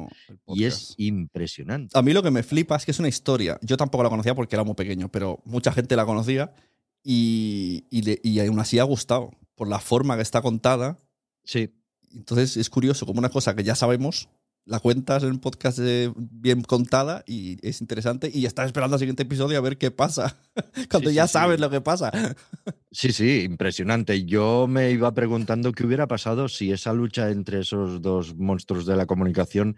Y 0.46 0.64
es 0.64 0.94
impresionante. 0.96 1.98
A 1.98 2.02
mí 2.02 2.12
lo 2.12 2.22
que 2.22 2.30
me 2.30 2.44
flipa 2.44 2.76
es 2.76 2.84
que 2.84 2.92
es 2.92 2.98
una 3.00 3.08
historia. 3.08 3.58
Yo 3.60 3.76
tampoco 3.76 4.04
la 4.04 4.10
conocía 4.10 4.34
porque 4.36 4.54
era 4.54 4.62
muy 4.64 4.74
pequeño, 4.74 5.08
pero 5.10 5.40
mucha 5.44 5.72
gente 5.72 5.96
la 5.96 6.06
conocía 6.06 6.54
y, 7.02 7.84
y, 7.90 8.02
le- 8.02 8.20
y 8.22 8.38
aún 8.40 8.60
así 8.60 8.78
ha 8.78 8.84
gustado 8.84 9.32
por 9.56 9.66
la 9.68 9.80
forma 9.80 10.14
que 10.16 10.22
está 10.22 10.40
contada. 10.40 10.98
Sí, 11.44 11.70
Entonces 12.14 12.56
es 12.56 12.70
curioso, 12.70 13.06
como 13.06 13.18
una 13.18 13.28
cosa 13.30 13.56
que 13.56 13.64
ya 13.64 13.74
sabemos, 13.74 14.28
la 14.64 14.78
cuentas 14.78 15.22
en 15.24 15.30
un 15.30 15.38
podcast 15.40 15.78
de- 15.78 16.12
bien 16.16 16.62
contada 16.62 17.24
y 17.26 17.58
es 17.66 17.80
interesante 17.80 18.30
y 18.32 18.46
estás 18.46 18.66
esperando 18.66 18.94
al 18.94 19.00
siguiente 19.00 19.24
episodio 19.24 19.58
a 19.58 19.60
ver 19.60 19.76
qué 19.76 19.90
pasa. 19.90 20.38
Cuando 20.90 21.10
Sí, 21.10 21.16
ya 21.16 21.26
sí, 21.26 21.32
sabes 21.32 21.56
sí. 21.56 21.60
lo 21.62 21.70
que 21.70 21.80
pasa. 21.80 22.12
Sí, 22.90 23.12
sí, 23.12 23.42
impresionante. 23.42 24.24
Yo 24.24 24.66
me 24.68 24.90
iba 24.92 25.12
preguntando 25.14 25.72
qué 25.72 25.84
hubiera 25.84 26.06
pasado 26.06 26.48
si 26.48 26.70
esa 26.72 26.92
lucha 26.92 27.30
entre 27.30 27.60
esos 27.60 28.00
dos 28.02 28.36
monstruos 28.36 28.86
de 28.86 28.96
la 28.96 29.06
comunicación 29.06 29.76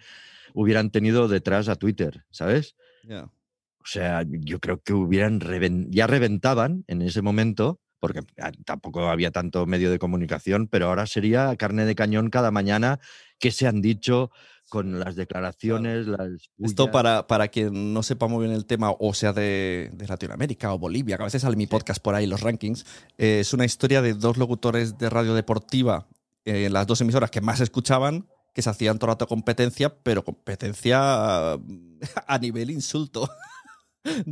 hubieran 0.52 0.90
tenido 0.90 1.28
detrás 1.28 1.68
a 1.68 1.76
Twitter, 1.76 2.24
¿sabes? 2.30 2.76
O 3.08 3.86
sea, 3.86 4.24
yo 4.28 4.60
creo 4.60 4.82
que 4.82 4.92
hubieran 4.92 5.40
reven- 5.40 5.88
ya 5.90 6.06
reventaban 6.06 6.84
en 6.88 7.02
ese 7.02 7.22
momento, 7.22 7.80
porque 8.00 8.20
ah, 8.38 8.52
tampoco 8.64 9.08
había 9.08 9.30
tanto 9.30 9.66
medio 9.66 9.90
de 9.90 9.98
comunicación, 9.98 10.68
pero 10.68 10.86
ahora 10.88 11.06
sería 11.06 11.54
carne 11.56 11.84
de 11.84 11.94
cañón 11.94 12.30
cada 12.30 12.50
mañana 12.50 12.98
que 13.38 13.50
se 13.50 13.66
han 13.66 13.80
dicho 13.82 14.30
con 14.74 14.98
las 14.98 15.14
declaraciones, 15.14 16.08
las 16.08 16.50
Esto 16.58 16.90
para, 16.90 17.28
para 17.28 17.46
quien 17.46 17.94
no 17.94 18.02
sepa 18.02 18.26
muy 18.26 18.44
bien 18.44 18.56
el 18.56 18.66
tema, 18.66 18.92
o 18.98 19.14
sea 19.14 19.32
de, 19.32 19.92
de 19.92 20.08
Latinoamérica 20.08 20.74
o 20.74 20.80
Bolivia, 20.80 21.16
que 21.16 21.22
a 21.22 21.26
veces 21.26 21.42
sale 21.42 21.54
mi 21.54 21.68
podcast 21.68 22.02
por 22.02 22.16
ahí, 22.16 22.26
los 22.26 22.40
rankings, 22.40 22.84
eh, 23.16 23.38
es 23.38 23.54
una 23.54 23.64
historia 23.64 24.02
de 24.02 24.14
dos 24.14 24.36
locutores 24.36 24.98
de 24.98 25.10
radio 25.10 25.34
deportiva 25.34 26.08
eh, 26.44 26.68
las 26.70 26.88
dos 26.88 27.00
emisoras 27.00 27.30
que 27.30 27.40
más 27.40 27.60
escuchaban, 27.60 28.26
que 28.52 28.62
se 28.62 28.70
hacían 28.70 28.98
todo 28.98 29.10
el 29.10 29.12
rato 29.12 29.28
competencia, 29.28 29.96
pero 30.02 30.24
competencia 30.24 31.52
a 32.26 32.38
nivel 32.40 32.72
insulto. 32.72 33.30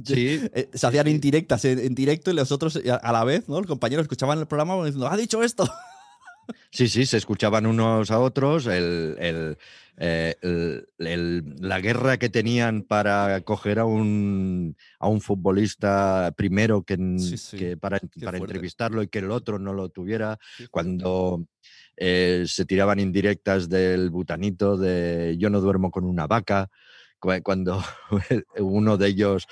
Sí, 0.04 0.38
Eh, 0.52 0.68
se 0.74 0.86
hacían 0.86 1.08
indirectas 1.08 1.64
en, 1.64 1.78
en 1.78 1.94
directo 1.94 2.30
y 2.30 2.34
los 2.34 2.52
otros 2.52 2.76
eh, 2.76 2.90
a, 2.90 3.10
la 3.10 3.24
vez, 3.24 3.48
¿no? 3.48 3.56
Los 3.56 3.66
compañeros 3.66 4.04
escuchaban 4.04 4.38
el 4.38 4.46
programa 4.46 4.76
diciendo, 4.84 5.08
ha 5.08 5.16
dicho 5.16 5.42
esto. 5.42 5.66
Sí, 6.70 6.88
sí, 6.88 7.04
se 7.06 7.18
escuchaban 7.18 7.66
unos 7.66 8.10
a 8.10 8.18
otros, 8.18 8.66
el, 8.66 9.16
el, 9.18 9.58
eh, 9.98 10.36
el- 10.98 11.54
la 11.60 11.80
guerra 11.80 12.16
que 12.18 12.28
tenían 12.30 12.82
para 12.82 13.40
coger 13.42 13.78
a 13.78 13.84
un, 13.84 14.76
a 14.98 15.08
un 15.08 15.20
futbolista 15.20 16.32
primero 16.36 16.82
que, 16.82 16.94
en- 16.94 17.18
Sí, 17.18 17.36
sí, 17.36 17.56
que 17.58 17.76
para, 17.76 17.98
para 18.24 18.38
entrevistarlo 18.38 19.02
y 19.02 19.08
que 19.08 19.18
el 19.20 19.30
otro 19.30 19.58
no 19.58 19.72
lo 19.74 19.88
tuviera, 19.90 20.38
cuando 20.70 21.46
eh, 21.96 22.44
se 22.46 22.64
tiraban 22.64 23.00
indirectas 23.00 23.68
del 23.68 24.10
butanito 24.10 24.76
de 24.78 25.36
yo 25.38 25.50
no 25.50 25.60
duermo 25.60 25.90
con 25.90 26.04
una 26.04 26.26
vaca, 26.26 26.70
cu- 27.18 27.42
cuando 27.42 27.82
uno 28.58 28.96
de 28.96 29.08
ellos 29.08 29.46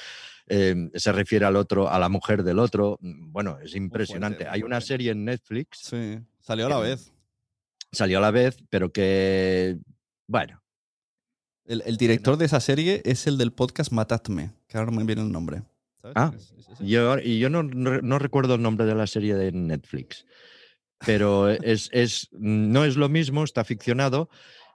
eh, 0.48 0.74
se 0.94 1.12
refiere 1.12 1.44
al 1.44 1.54
otro, 1.56 1.88
a 1.90 1.98
la 1.98 2.08
mujer 2.08 2.42
del 2.42 2.58
otro. 2.58 2.98
mm, 3.00 3.30
Bueno, 3.30 3.58
es 3.62 3.74
impresionante. 3.76 4.48
Hay 4.48 4.62
una 4.62 4.80
serie 4.80 5.12
en 5.12 5.24
Netflix 5.24 5.78
Sí, 5.82 6.18
salió 6.40 6.66
a 6.66 6.68
la 6.68 6.78
vez. 6.78 7.12
salió 7.92 8.18
a 8.18 8.20
la 8.20 8.30
vez, 8.30 8.56
pero 8.70 8.92
que, 8.92 9.78
bueno, 10.26 10.62
El, 11.64 11.82
el 11.86 11.96
director 11.96 12.36
de 12.36 12.46
esa 12.46 12.60
serie 12.60 13.02
es 13.04 13.26
el 13.26 13.38
del 13.38 13.52
podcast 13.52 13.92
Matadme, 13.92 14.52
que 14.68 14.78
ahora 14.78 14.90
no 14.90 14.98
me 14.98 15.04
viene 15.04 15.22
el 15.22 15.30
nombre. 15.32 15.62
¿Sabes? 16.00 16.14
Ah, 16.16 16.32
Es- 16.34 16.52
es 16.52 16.68
ese. 16.68 16.86
yo, 16.86 17.18
y 17.18 17.38
yo 17.38 17.50
no, 17.50 17.62
no 17.62 18.18
recuerdo 18.18 18.54
el 18.54 18.62
nombre 18.62 18.86
de 18.86 18.94
la 18.94 19.06
serie 19.06 19.34
de 19.34 19.52
Netflix, 19.52 20.24
pero 21.04 21.48
es, 21.50 21.88
es, 21.92 22.28
no 22.32 22.84
es 22.84 22.96
lo 22.96 23.08
mismo, 23.08 23.44
está 23.44 23.64
ficcionado, 23.64 24.28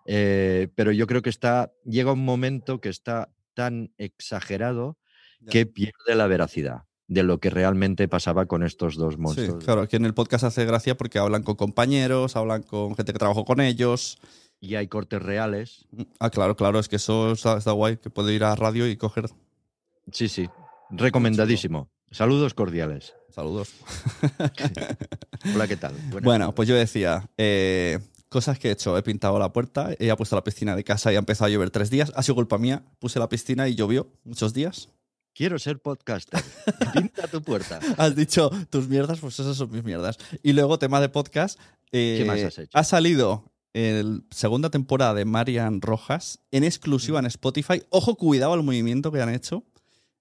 eh, 0.06 0.68
pero 0.76 0.92
yo 0.92 1.08
creo 1.08 1.22
que 1.22 1.30
está, 1.32 1.72
llega 1.84 2.12
un 2.14 2.24
momento 2.24 2.80
que 2.80 2.90
está 2.90 3.32
tan 3.56 3.92
exagerado 3.98 4.98
Ya. 5.40 5.52
que 5.52 5.66
pierde 5.66 6.16
la 6.16 6.28
veracidad 6.28 6.84
de 7.08 7.24
lo 7.24 7.40
que 7.40 7.50
realmente 7.50 8.08
pasaba 8.08 8.46
con 8.48 8.64
estos 8.64 8.96
dos 8.96 9.14
Sí, 9.16 9.20
monstruos. 9.20 9.64
claro, 9.64 9.88
que 9.88 9.96
en 9.98 10.06
el 10.06 10.14
podcast 10.14 10.44
hace 10.44 10.66
gracia 10.66 10.98
porque 10.98 11.20
hablan 11.20 11.44
con 11.44 11.56
compañeros, 11.56 12.36
hablan 12.36 12.64
con 12.64 12.96
gente 12.96 13.14
que 13.14 13.20
trabajó 13.20 13.46
con 13.46 13.62
ellos. 13.62 14.18
Y 14.60 14.76
hay 14.76 14.88
cortes 14.88 15.22
reales. 15.22 15.86
Ah, 16.20 16.30
claro, 16.32 16.56
claro, 16.56 16.80
es 16.80 16.88
que 16.88 16.96
eso 16.96 17.34
está, 17.34 17.58
está 17.58 17.72
guay, 17.72 17.98
que 17.98 18.10
puede 18.10 18.34
ir 18.34 18.44
a 18.44 18.56
radio 18.56 18.88
y 18.88 18.98
coger 18.98 19.30
Sí, 20.12 20.28
sí, 20.30 20.50
recomendadísimo. 20.90 21.90
Saludos 22.10 22.54
cordiales. 22.54 23.14
saludos. 23.30 23.74
Hola, 25.54 25.68
¿qué 25.68 25.78
tal? 25.78 25.94
Buenas 26.10 26.24
Bueno, 26.24 26.46
tardes. 26.46 26.56
pues 26.56 26.70
yo 26.70 26.76
decía, 26.76 27.30
eh, 27.38 28.00
cosas 28.30 28.58
que 28.60 28.70
he 28.70 28.72
hecho. 28.72 28.98
He 28.98 29.04
pintado 29.04 29.38
la 29.40 29.52
puerta, 29.52 29.90
he 30.00 30.16
puesto 30.16 30.36
la 30.36 30.44
piscina 30.44 30.76
de 30.76 30.84
casa 30.84 31.12
y 31.12 31.16
ha 31.16 31.20
empezado 31.20 31.48
a 31.48 31.50
llover 31.50 31.70
tres 31.72 31.90
días. 31.90 32.12
Ha 32.16 32.24
sido 32.24 32.36
culpa 32.36 32.58
mía. 32.58 32.84
Puse 33.00 33.20
la 33.20 33.30
piscina 33.30 33.68
y 33.68 33.76
llovió 33.76 34.08
muchos 34.24 34.54
días. 34.54 34.90
Quiero 35.36 35.60
ser 35.60 35.80
podcaster. 35.80 36.42
Pinta 36.94 37.28
tu 37.28 37.42
puerta. 37.42 37.80
Has 37.98 38.16
dicho 38.16 38.50
tus 38.70 38.88
mierdas, 38.88 39.20
pues 39.20 39.38
esas 39.40 39.58
son 39.58 39.70
mis 39.70 39.84
mierdas. 39.84 40.18
Y 40.42 40.54
luego, 40.54 40.80
tema 40.80 41.02
de 41.02 41.10
podcast. 41.10 41.60
eh, 41.92 42.20
¿Qué 42.20 42.26
más 42.26 42.42
has 42.42 42.58
hecho? 42.58 42.78
Ha 42.78 42.84
salido 42.86 43.52
el 43.74 44.24
segunda 44.32 44.70
temporada 44.70 45.14
de 45.14 45.26
Marian 45.26 45.82
Rojas 45.82 46.40
en 46.52 46.64
exclusiva 46.64 47.20
en 47.20 47.26
Spotify. 47.26 47.84
Ojo, 47.90 48.16
cuidado 48.16 48.54
al 48.54 48.64
movimiento 48.64 49.12
que 49.12 49.22
han 49.22 49.28
hecho. 49.30 49.66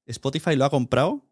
Spotify 0.07 0.57
lo 0.57 0.65
ha 0.65 0.71
comprado, 0.71 1.25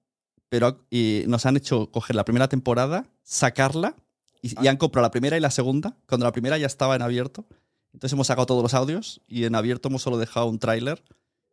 pero 0.48 0.66
ha- 0.68 0.76
y 0.88 1.24
nos 1.26 1.44
han 1.44 1.56
hecho 1.56 1.90
coger 1.90 2.14
la 2.14 2.24
primera 2.24 2.48
temporada, 2.48 3.06
sacarla 3.24 3.96
y, 4.40 4.54
y 4.64 4.68
han 4.68 4.76
comprado 4.76 5.04
la 5.06 5.10
primera 5.10 5.36
y 5.36 5.40
la 5.40 5.50
segunda, 5.50 5.96
cuando 6.06 6.24
la 6.24 6.32
primera 6.32 6.56
ya 6.56 6.66
estaba 6.66 6.94
en 6.94 7.02
abierto. 7.02 7.46
Entonces 7.92 8.12
hemos 8.14 8.28
sacado 8.28 8.46
todos 8.46 8.62
los 8.62 8.74
audios 8.74 9.20
y 9.26 9.42
en 9.44 9.56
abierto 9.56 9.88
hemos 9.88 10.02
solo 10.02 10.18
dejado 10.18 10.46
un 10.46 10.60
tráiler 10.60 11.02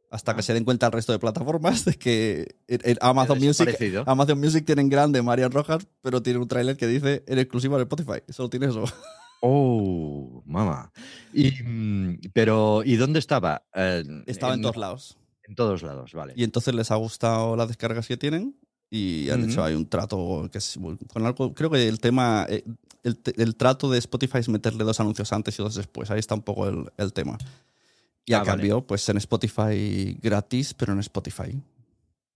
hasta 0.09 0.33
que 0.33 0.39
Ah. 0.39 0.43
se 0.43 0.53
den 0.53 0.63
cuenta 0.65 0.85
el 0.87 0.91
resto 0.91 1.11
de 1.11 1.19
plataformas 1.19 1.85
de 1.85 1.93
que 1.95 2.55
en- 2.67 2.81
en 2.83 2.97
Amazon 3.01 3.39
Music. 3.39 3.77
Amazon 4.05 4.39
Music 4.39 4.65
tienen 4.65 4.89
grande 4.89 5.21
Marian 5.21 5.51
Rojas, 5.51 5.85
pero 6.01 6.21
tiene 6.21 6.39
un 6.39 6.47
tráiler 6.47 6.77
que 6.77 6.87
dice 6.87 7.23
en 7.27 7.39
exclusiva 7.39 7.75
en 7.77 7.81
Spotify. 7.83 8.19
Solo 8.29 8.49
tiene 8.49 8.67
eso. 8.67 8.83
Oh, 9.41 10.43
mamá. 10.45 10.91
Y, 11.33 11.51
mm, 11.63 12.19
pero, 12.33 12.81
¿y 12.83 12.97
dónde 12.97 13.19
estaba? 13.19 13.63
Eh, 13.73 14.03
Estaba 14.25 14.53
en 14.53 14.61
todos 14.61 14.75
lados. 14.75 15.17
En 15.43 15.55
todos 15.55 15.81
lados, 15.81 16.11
vale. 16.13 16.33
Y 16.35 16.43
entonces 16.43 16.75
les 16.75 16.91
ha 16.91 16.95
gustado 16.95 17.55
las 17.55 17.69
descargas 17.69 18.05
que 18.07 18.17
tienen 18.17 18.55
y 18.91 19.29
han 19.29 19.49
hecho 19.49 19.63
ahí 19.63 19.75
un 19.75 19.87
trato 19.87 20.49
que 20.51 20.57
es 20.57 20.77
con 21.13 21.25
algo. 21.25 21.53
Creo 21.53 21.69
que 21.69 21.87
el 21.87 21.99
tema, 22.01 22.45
eh, 22.49 22.63
el, 23.03 23.17
el 23.37 23.55
trato 23.55 23.89
de 23.89 23.97
Spotify 23.99 24.39
es 24.39 24.49
meterle 24.49 24.83
dos 24.83 24.99
anuncios 24.99 25.31
antes 25.31 25.57
y 25.57 25.63
dos 25.63 25.73
después. 25.75 26.11
Ahí 26.11 26.19
está 26.19 26.35
un 26.35 26.41
poco 26.41 26.67
el, 26.67 26.91
el 26.97 27.13
tema. 27.13 27.37
Y 28.25 28.33
a 28.33 28.37
Ah, 28.37 28.39
vale. 28.39 28.51
cambio, 28.51 28.85
pues 28.85 29.07
en 29.09 29.17
Spotify 29.17 30.17
gratis, 30.21 30.73
pero 30.73 30.93
en 30.93 30.99
Spotify. 30.99 31.59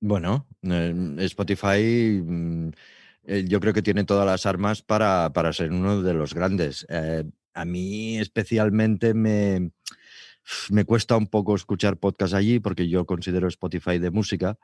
Bueno, 0.02 0.48
Spotify 1.20 2.22
mm, 2.26 2.70
eh, 3.26 3.46
yo 3.48 3.60
creo 3.60 3.74
que 3.74 3.82
tiene 3.82 4.04
todas 4.04 4.26
las 4.26 4.46
armas 4.46 4.82
para, 4.82 5.32
para 5.34 5.54
ser 5.54 5.72
uno 5.72 6.02
de 6.02 6.14
los 6.14 6.34
grandes. 6.34 6.86
Eh, 6.90 7.24
a 7.54 7.66
mí 7.66 8.18
especialmente 8.18 9.14
me, 9.14 9.72
me 10.70 10.84
cuesta 10.84 11.16
un 11.16 11.28
poco 11.28 11.56
escuchar 11.56 11.98
podcast 11.98 12.34
allí 12.34 12.60
porque 12.60 12.90
yo 12.90 13.06
considero 13.06 13.48
Spotify 13.48 14.00
de 14.00 14.12
música 14.12 14.58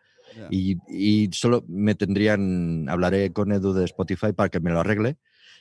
y, 0.49 0.77
y 0.89 1.29
solo 1.31 1.63
me 1.67 1.95
tendrían, 1.95 2.87
hablaré 2.89 3.31
con 3.31 3.51
Edu 3.51 3.73
de 3.73 3.85
Spotify 3.85 4.33
para 4.33 4.49
que 4.49 4.59
me 4.59 4.71
lo 4.71 4.79
arregle 4.81 5.17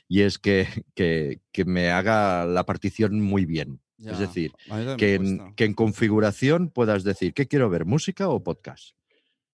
y 0.07 0.21
es 0.21 0.37
que, 0.39 0.67
que, 0.95 1.39
que 1.51 1.65
me 1.65 1.89
haga 1.91 2.45
la 2.45 2.65
partición 2.65 3.21
muy 3.21 3.45
bien. 3.45 3.79
Ya. 4.01 4.11
Es 4.13 4.19
decir, 4.19 4.51
que 4.97 5.15
en, 5.15 5.37
cuesta. 5.37 5.55
que 5.55 5.65
en 5.65 5.73
configuración 5.73 6.69
puedas 6.69 7.03
decir, 7.03 7.33
¿qué 7.33 7.47
quiero 7.47 7.69
ver? 7.69 7.85
¿Música 7.85 8.29
o 8.29 8.41
podcast? 8.43 8.95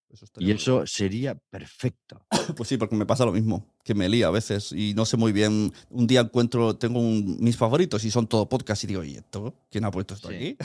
Eso 0.10 0.27
Y 0.38 0.51
eso 0.51 0.86
sería 0.88 1.36
perfecto. 1.49 2.25
Pues 2.55 2.69
sí, 2.69 2.77
porque 2.77 2.95
me 2.95 3.05
pasa 3.08 3.25
lo 3.25 3.31
mismo, 3.34 3.67
que 3.84 3.95
me 3.95 4.08
lía 4.08 4.27
a 4.27 4.31
veces 4.31 4.71
y 4.71 4.93
no 4.93 5.03
sé 5.05 5.17
muy 5.17 5.31
bien. 5.34 5.73
Un 5.89 6.05
día 6.08 6.21
encuentro, 6.21 6.75
tengo 6.77 6.99
un- 6.99 7.38
mis 7.41 7.58
favoritos 7.58 8.03
y 8.05 8.12
son 8.12 8.27
todo 8.27 8.47
podcast 8.47 8.84
y 8.84 8.88
digo, 8.88 9.03
¿y 9.03 9.15
esto? 9.15 9.55
¿Quién 9.71 9.84
ha 9.84 9.91
puesto 9.91 10.13
esto 10.13 10.29
Sí. 10.29 10.36
aquí? 10.36 10.58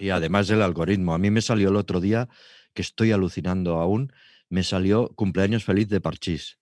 Y 0.00 0.08
además 0.08 0.48
el 0.50 0.62
algoritmo. 0.62 1.12
A 1.14 1.18
mí 1.18 1.30
me 1.30 1.42
salió 1.42 1.68
el 1.68 1.76
otro 1.76 2.00
día, 2.00 2.28
que 2.72 2.80
estoy 2.82 3.12
alucinando 3.12 3.76
aún, 3.80 4.12
me 4.48 4.62
salió 4.64 5.10
cumpleaños 5.14 5.62
feliz 5.64 5.88
de 5.88 6.00
Parchís. 6.00 6.58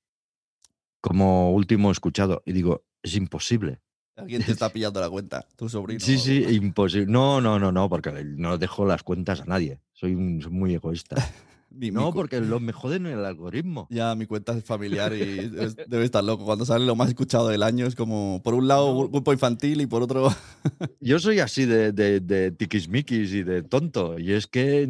Como 1.01 1.53
último 1.53 1.91
escuchado. 1.93 2.43
Y 2.47 2.53
digo, 2.53 2.85
es 3.03 3.15
imposible. 3.15 3.81
Alguien 4.17 4.45
te 4.45 4.53
está 4.53 4.69
pillando 4.73 5.01
la 5.01 5.11
cuenta, 5.11 5.47
tu 5.57 5.69
sobrino. 5.69 6.01
Sí, 6.01 6.19
sí, 6.19 6.45
imposible. 6.51 7.07
No, 7.11 7.41
no, 7.41 7.59
no, 7.59 7.73
no, 7.73 7.89
porque 7.89 8.13
no 8.25 8.59
dejo 8.59 8.85
las 8.87 9.03
cuentas 9.03 9.41
a 9.41 9.45
nadie. 9.45 9.81
Soy, 9.93 10.15
un- 10.15 10.41
soy 10.41 10.53
muy 10.53 10.75
egoísta. 10.75 11.17
Mi- 11.75 11.91
mi 11.91 11.91
No, 11.91 12.07
cu- 12.11 12.15
porque 12.15 12.41
lo 12.41 12.61
me 12.61 12.73
joden 12.73 13.07
el 13.07 13.25
algoritmo. 13.25 13.87
Ya 13.91 14.15
mi 14.15 14.27
cuenta 14.27 14.57
es 14.57 14.65
familiar 14.65 15.13
y 15.15 15.49
debe 15.89 16.05
estar 16.05 16.23
loco. 16.25 16.45
Cuando 16.45 16.65
sale 16.65 16.87
lo 16.87 16.95
más 16.97 17.09
escuchado 17.09 17.49
del 17.49 17.63
año 17.63 17.87
es 17.87 17.95
como, 17.95 18.41
por 18.43 18.55
un 18.55 18.69
lado, 18.69 18.93
No. 18.95 19.09
grupo 19.09 19.33
infantil 19.33 19.81
y 19.81 19.87
por 19.87 20.03
otro... 20.03 20.29
Yo 21.01 21.19
soy 21.19 21.41
así 21.41 21.65
de, 21.67 21.93
de, 21.93 22.21
de 22.21 22.51
tiquismiquis 22.53 23.33
y 23.33 23.43
de 23.43 23.63
tonto. 23.63 24.19
Y 24.19 24.33
es 24.33 24.47
que 24.47 24.87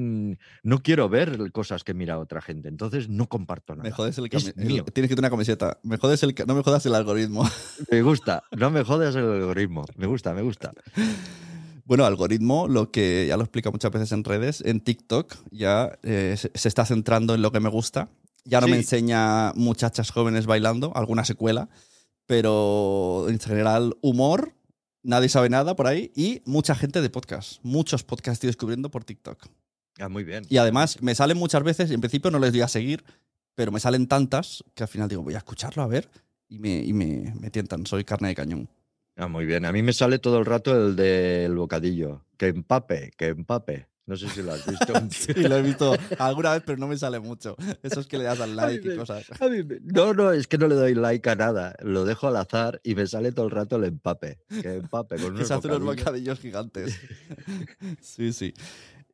no 0.63 0.79
quiero 0.79 1.09
ver 1.09 1.51
cosas 1.53 1.85
que 1.85 1.95
mira 1.95 2.19
otra 2.19 2.41
gente. 2.41 2.69
Entonces 2.69 3.09
no 3.09 3.29
comparto 3.29 3.75
nada. 3.75 3.85
Me 3.89 3.91
jodes 3.91 4.19
el, 4.19 4.29
Es 4.31 4.53
el- 4.57 4.67
mío. 4.67 4.85
Tienes 4.85 5.09
que 5.09 5.15
tener 5.17 5.21
una 5.21 5.31
camiseta. 5.31 5.79
Me 5.83 5.97
jodes 5.97 6.23
el, 6.23 6.35
no 6.47 6.55
me 6.55 6.63
jodas 6.63 6.85
el 6.87 6.95
algoritmo. 6.95 7.49
Me 7.91 8.03
gusta, 8.03 8.45
no 8.57 8.71
me 8.71 8.83
jodas 8.85 9.15
el 9.17 9.25
algoritmo. 9.25 9.85
Me 9.97 10.07
gusta, 10.07 10.35
me 10.35 10.43
gusta. 10.43 10.73
Bueno, 11.85 12.07
algoritmo, 12.07 12.67
lo 12.67 12.91
que 12.91 13.27
ya 13.29 13.37
lo 13.37 13.43
explica 13.43 13.71
muchas 13.71 13.91
veces 13.91 14.13
en 14.13 14.25
redes, 14.25 14.63
en 14.65 14.81
TikTok 14.81 15.35
ya 15.51 15.99
eh, 16.03 16.35
se, 16.37 16.69
está 16.69 16.87
centrando 16.87 17.35
en 17.35 17.43
lo 17.43 17.53
que 17.53 17.61
me 17.61 17.69
gusta. 17.69 18.09
Ya 18.45 18.61
no 18.61 18.69
me 18.69 18.77
enseña 18.77 19.53
muchachas 19.55 20.11
jóvenes 20.11 20.47
bailando, 20.47 20.93
alguna 20.95 21.25
secuela, 21.25 21.69
pero 22.27 23.27
en 23.29 23.39
general 23.39 23.97
humor, 24.01 24.55
nadie 25.03 25.29
sabe 25.29 25.49
nada 25.51 25.77
por 25.77 25.87
ahí 25.87 26.11
y 26.15 26.43
mucha 26.47 26.75
gente 26.75 27.03
de 27.03 27.11
podcast. 27.11 27.59
Muchos 27.63 28.03
podcasts 28.03 28.37
estoy 28.37 28.49
descubriendo 28.49 28.91
por 28.91 29.05
TikTok. 29.05 29.47
Ah, 29.99 30.09
muy 30.09 30.25
bien. 30.25 30.45
Y 30.49 30.57
además 30.57 31.01
me 31.03 31.15
salen 31.15 31.39
muchas 31.39 31.63
veces, 31.63 31.91
y 31.91 31.95
en 31.95 32.01
principio 32.01 32.31
no 32.31 32.39
les 32.39 32.53
doy 32.53 32.63
a 32.63 32.69
seguir, 32.69 33.05
pero 33.55 33.73
me 33.73 33.81
salen 33.81 34.07
tantas 34.07 34.65
que 34.75 34.83
al 34.83 34.89
final 34.89 35.09
digo, 35.09 35.23
voy 35.23 35.35
a 35.35 35.39
escucharlo 35.39 35.83
a 35.83 35.87
ver 35.87 36.11
y 36.49 36.59
me, 36.59 36.83
y 36.83 36.93
me, 36.93 37.35
me 37.39 37.51
tientan, 37.51 37.87
soy 37.87 38.05
carne 38.05 38.29
de 38.29 38.35
cañón. 38.35 38.69
Ah, 39.17 39.29
muy 39.29 39.47
bien. 39.47 39.65
A 39.65 39.73
mí 39.73 39.83
me 39.83 39.93
sale 39.93 40.19
todo 40.19 40.39
el 40.39 40.45
rato 40.47 40.77
el 40.89 40.97
del 40.97 41.55
bocadillo. 41.55 42.25
Que 42.37 42.49
empape, 42.49 43.13
que 43.17 43.29
empape. 43.29 43.87
No 44.07 44.17
sé 44.17 44.29
si 44.29 44.43
lo 44.43 44.53
has 44.53 44.67
visto. 44.67 44.93
Sí, 45.11 45.33
lo 45.35 45.57
he 45.57 45.63
visto 45.63 45.95
alguna 46.19 46.53
vez, 46.53 46.63
pero 46.67 46.77
no 46.79 46.89
me 46.89 46.99
sale 46.99 47.21
mucho. 47.21 47.57
Eso 47.83 48.01
es 48.01 48.07
que 48.07 48.19
le 48.19 48.25
das 48.25 48.41
al 48.41 48.55
like 48.57 48.93
y 48.93 48.97
cosas. 48.97 49.25
Me- 49.41 49.79
No, 49.83 50.13
no, 50.13 50.31
es 50.33 50.47
que 50.47 50.59
no 50.59 50.67
le 50.67 50.75
doy 50.75 50.95
like 50.95 51.31
a 51.31 51.37
nada. 51.37 51.75
Lo 51.81 52.05
dejo 52.05 52.27
al 52.27 52.37
azar 52.37 52.81
y 52.85 52.95
me 52.97 53.07
sale 53.07 53.33
todo 53.33 53.47
el 53.47 53.53
rato 53.53 53.77
el 53.77 53.85
empape. 53.85 54.41
Que 54.61 54.75
empape 54.75 55.17
con 55.17 55.27
unos 55.37 55.51
hacen 55.51 55.71
unos 55.71 55.81
bocadillos. 55.85 56.05
bocadillos 56.05 56.41
gigantes. 56.41 57.01
Sí, 58.01 58.33
sí. 58.33 58.53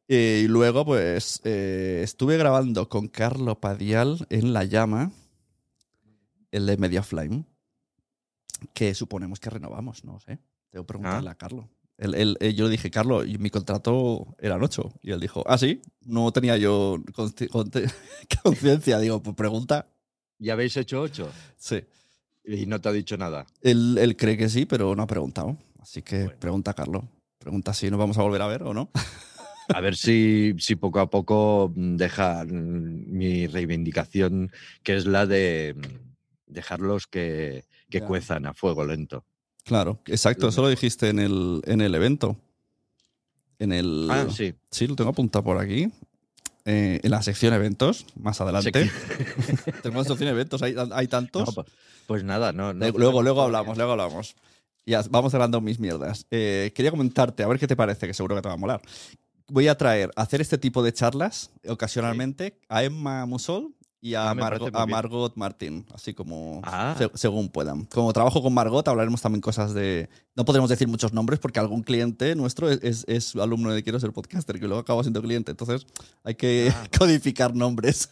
Eh, 0.08 0.42
y 0.44 0.48
luego, 0.48 0.84
pues, 0.84 1.40
eh, 1.44 2.00
estuve 2.02 2.36
grabando 2.36 2.88
con 2.88 3.06
Carlo 3.06 3.60
Padial 3.60 4.26
en 4.28 4.52
La 4.52 4.64
Llama, 4.64 5.12
el 6.50 6.66
de 6.66 6.76
Media 6.78 7.04
Flame, 7.04 7.44
que 8.75 8.94
suponemos 8.94 9.40
que 9.40 9.51
renovamos, 9.51 10.05
no 10.05 10.20
sé. 10.20 10.38
Tengo 10.70 10.85
que 10.85 10.88
preguntarle 10.88 11.29
Ah. 11.29 11.33
a 11.33 11.37
Carlo. 11.37 11.68
Él- 11.99 12.14
él- 12.14 12.37
eh, 12.40 12.55
yo 12.55 12.64
le 12.64 12.70
dije, 12.70 12.90
Carlos, 12.90 13.27
y 13.27 13.37
mi 13.38 13.51
contrato 13.51 14.35
eran 14.38 14.62
ocho. 14.62 14.90
Y 15.03 15.11
él 15.11 15.20
dijo, 15.20 15.44
ah, 15.46 15.59
sí, 15.59 15.83
no 16.07 16.33
tenía 16.33 16.57
yo 16.57 16.96
conciencia. 18.42 18.99
Digo, 18.99 19.23
pues 19.23 19.37
pregunta. 19.37 19.87
¿Ya 20.38 20.55
habéis 20.55 20.77
hecho 20.77 21.03
ocho? 21.03 21.31
Sí. 21.59 21.85
Y 22.44 22.66
no 22.66 22.81
te 22.81 22.88
ha 22.88 22.92
dicho 22.92 23.16
nada. 23.18 23.46
Él, 23.61 23.99
él 23.99 24.16
cree 24.16 24.37
que 24.37 24.49
sí, 24.49 24.64
pero 24.64 24.94
no 24.96 25.03
ha 25.03 25.07
preguntado. 25.07 25.59
Así 25.79 26.03
que 26.03 26.25
Bueno. 26.25 26.38
pregunta 26.40 26.70
a 26.70 26.75
Carlos. 26.75 27.05
Pregunta 27.38 27.75
si 27.75 27.90
nos 27.90 27.99
vamos 27.99 28.16
a 28.18 28.23
volver 28.23 28.42
a 28.42 28.46
ver 28.46 28.62
o 28.62 28.73
no. 28.75 28.90
A 29.68 29.81
ver 29.81 29.94
si, 29.96 30.55
si 30.59 30.75
poco 30.77 30.99
a 31.01 31.09
poco 31.11 31.73
mm, 31.75 31.96
deja 31.96 32.44
mi 32.46 33.46
reivindicación, 33.46 34.51
que 34.83 34.96
es 34.96 35.07
la 35.07 35.27
de 35.27 35.75
mm, 35.77 36.10
dejarlos 36.50 37.06
que, 37.06 37.64
que 37.88 38.00
cuezan 38.00 38.46
a 38.46 38.54
fuego 38.54 38.84
lento. 38.84 39.24
Claro, 39.64 40.00
exacto. 40.06 40.48
Eso 40.48 40.62
lo 40.62 40.68
dijiste 40.68 41.08
en 41.08 41.18
el, 41.18 41.62
en 41.64 41.80
el 41.80 41.94
evento. 41.94 42.36
En 43.58 43.72
el. 43.72 44.08
Ah, 44.10 44.26
sí. 44.30 44.54
Sí, 44.70 44.86
lo 44.86 44.96
tengo 44.96 45.10
apuntado 45.10 45.44
por 45.44 45.58
aquí. 45.58 45.90
Eh, 46.64 47.00
en 47.02 47.10
la 47.10 47.22
sección 47.22 47.54
eventos, 47.54 48.06
más 48.16 48.40
adelante. 48.40 48.70
Tengo 49.82 49.98
una 49.98 50.04
sección 50.04 50.28
eventos, 50.28 50.62
hay, 50.62 50.74
hay 50.92 51.08
tantos. 51.08 51.46
No, 51.46 51.52
pues, 51.52 51.66
pues 52.06 52.24
nada, 52.24 52.52
no. 52.52 52.74
no 52.74 52.86
Eh, 52.86 52.92
luego, 52.94 53.22
luego 53.22 53.42
hablamos, 53.42 53.76
luego 53.76 53.92
hablamos. 53.92 54.36
Ya, 54.86 55.02
vamos 55.10 55.32
hablando 55.34 55.60
mis 55.60 55.78
mierdas. 55.78 56.26
Eh, 56.30 56.72
quería 56.74 56.90
comentarte, 56.90 57.42
a 57.42 57.48
ver 57.48 57.58
qué 57.58 57.66
te 57.66 57.76
parece, 57.76 58.06
que 58.06 58.14
seguro 58.14 58.36
que 58.36 58.42
te 58.42 58.48
va 58.48 58.54
a 58.54 58.58
molar. 58.58 58.82
Voy 59.48 59.68
a 59.68 59.76
traer, 59.76 60.10
a 60.16 60.22
hacer 60.22 60.40
este 60.40 60.58
tipo 60.58 60.82
de 60.82 60.92
charlas 60.92 61.50
ocasionalmente 61.66 62.58
a 62.68 62.84
Emma 62.84 63.26
Musol 63.26 63.74
y 64.00 64.14
a, 64.14 64.30
Ah, 64.30 64.34
Margot, 64.34 64.74
a. 64.74 64.86
Margot 64.86 65.32
Martín, 65.36 65.84
así 65.92 66.14
como 66.14 66.60
Ah. 66.64 66.94
se- 66.96 67.10
según 67.14 67.48
puedan. 67.50 67.84
Como 67.86 68.12
trabajo 68.12 68.42
con 68.42 68.54
Margot, 68.54 68.86
hablaremos 68.88 69.20
también 69.20 69.40
cosas 69.42 69.74
de... 69.74 70.08
No 70.34 70.44
podremos 70.44 70.70
decir 70.70 70.88
muchos 70.88 71.12
nombres 71.12 71.38
porque 71.38 71.60
algún 71.60 71.82
cliente 71.82 72.34
nuestro 72.34 72.70
es, 72.70 72.80
es- 72.82 73.04
es 73.08 73.36
alumno 73.36 73.72
de 73.72 73.82
Quiero 73.82 74.00
ser 74.00 74.12
podcaster, 74.12 74.58
que 74.58 74.66
luego 74.66 74.80
acaba 74.80 75.02
siendo 75.02 75.20
cliente. 75.22 75.50
Entonces 75.50 75.86
hay 76.24 76.34
que 76.34 76.72
Ah. 76.74 76.86
codificar 76.98 77.54
nombres. 77.54 78.08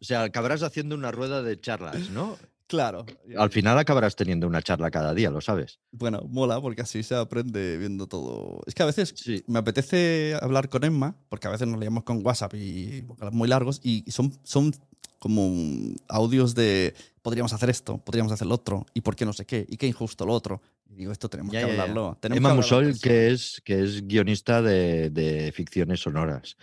O 0.00 0.04
sea, 0.04 0.22
acabarás 0.22 0.62
haciendo 0.62 0.94
una 0.94 1.10
rueda 1.10 1.42
de 1.42 1.60
charlas, 1.60 2.10
¿no? 2.10 2.36
claro. 2.68 3.06
Al 3.38 3.48
final 3.48 3.78
acabarás 3.78 4.14
teniendo 4.14 4.46
una 4.46 4.60
charla 4.60 4.90
cada 4.90 5.14
día, 5.14 5.30
lo 5.30 5.40
sabes. 5.40 5.78
Bueno, 5.90 6.20
mola 6.28 6.60
porque 6.60 6.82
así 6.82 7.02
se 7.02 7.14
aprende 7.14 7.78
viendo 7.78 8.06
todo. 8.06 8.60
Es 8.66 8.74
que 8.74 8.82
a 8.82 8.86
veces 8.86 9.14
Sí. 9.16 9.42
me 9.46 9.58
apetece 9.60 10.36
hablar 10.42 10.68
con 10.68 10.84
Emma, 10.84 11.16
porque 11.30 11.48
a 11.48 11.50
veces 11.50 11.66
nos 11.66 11.78
leíamos 11.78 12.04
con 12.04 12.24
WhatsApp 12.24 12.52
y 12.56 13.06
muy 13.32 13.48
largos, 13.48 13.80
y 13.82 14.04
son, 14.10 14.38
son 14.42 14.74
como 15.18 15.94
audios 16.08 16.54
de 16.54 16.94
podríamos 17.22 17.52
hacer 17.52 17.68
esto, 17.70 17.98
podríamos 17.98 18.32
hacer 18.32 18.46
lo 18.46 18.54
otro, 18.54 18.86
y 18.94 19.00
por 19.02 19.14
qué 19.16 19.24
no 19.26 19.32
sé 19.32 19.44
qué, 19.44 19.66
y 19.68 19.76
qué 19.76 19.86
injusto 19.86 20.24
lo 20.24 20.32
otro. 20.32 20.62
Y 20.88 20.94
digo, 20.94 21.12
esto 21.12 21.28
tenemos 21.28 21.52
Ya, 21.52 21.60
que 21.60 21.66
ya, 21.66 21.74
ya. 21.74 21.82
hablarlo. 21.82 22.16
tenemos 22.20 22.38
Emma 22.38 22.48
que 22.48 22.52
hablarlo 22.52 22.86
Musol, 22.88 23.00
que 23.00 23.30
es, 23.30 23.60
que 23.64 23.82
es 23.82 24.06
guionista 24.06 24.62
de, 24.62 25.10
de 25.10 25.52
ficciones 25.52 26.00
sonoras. 26.00 26.56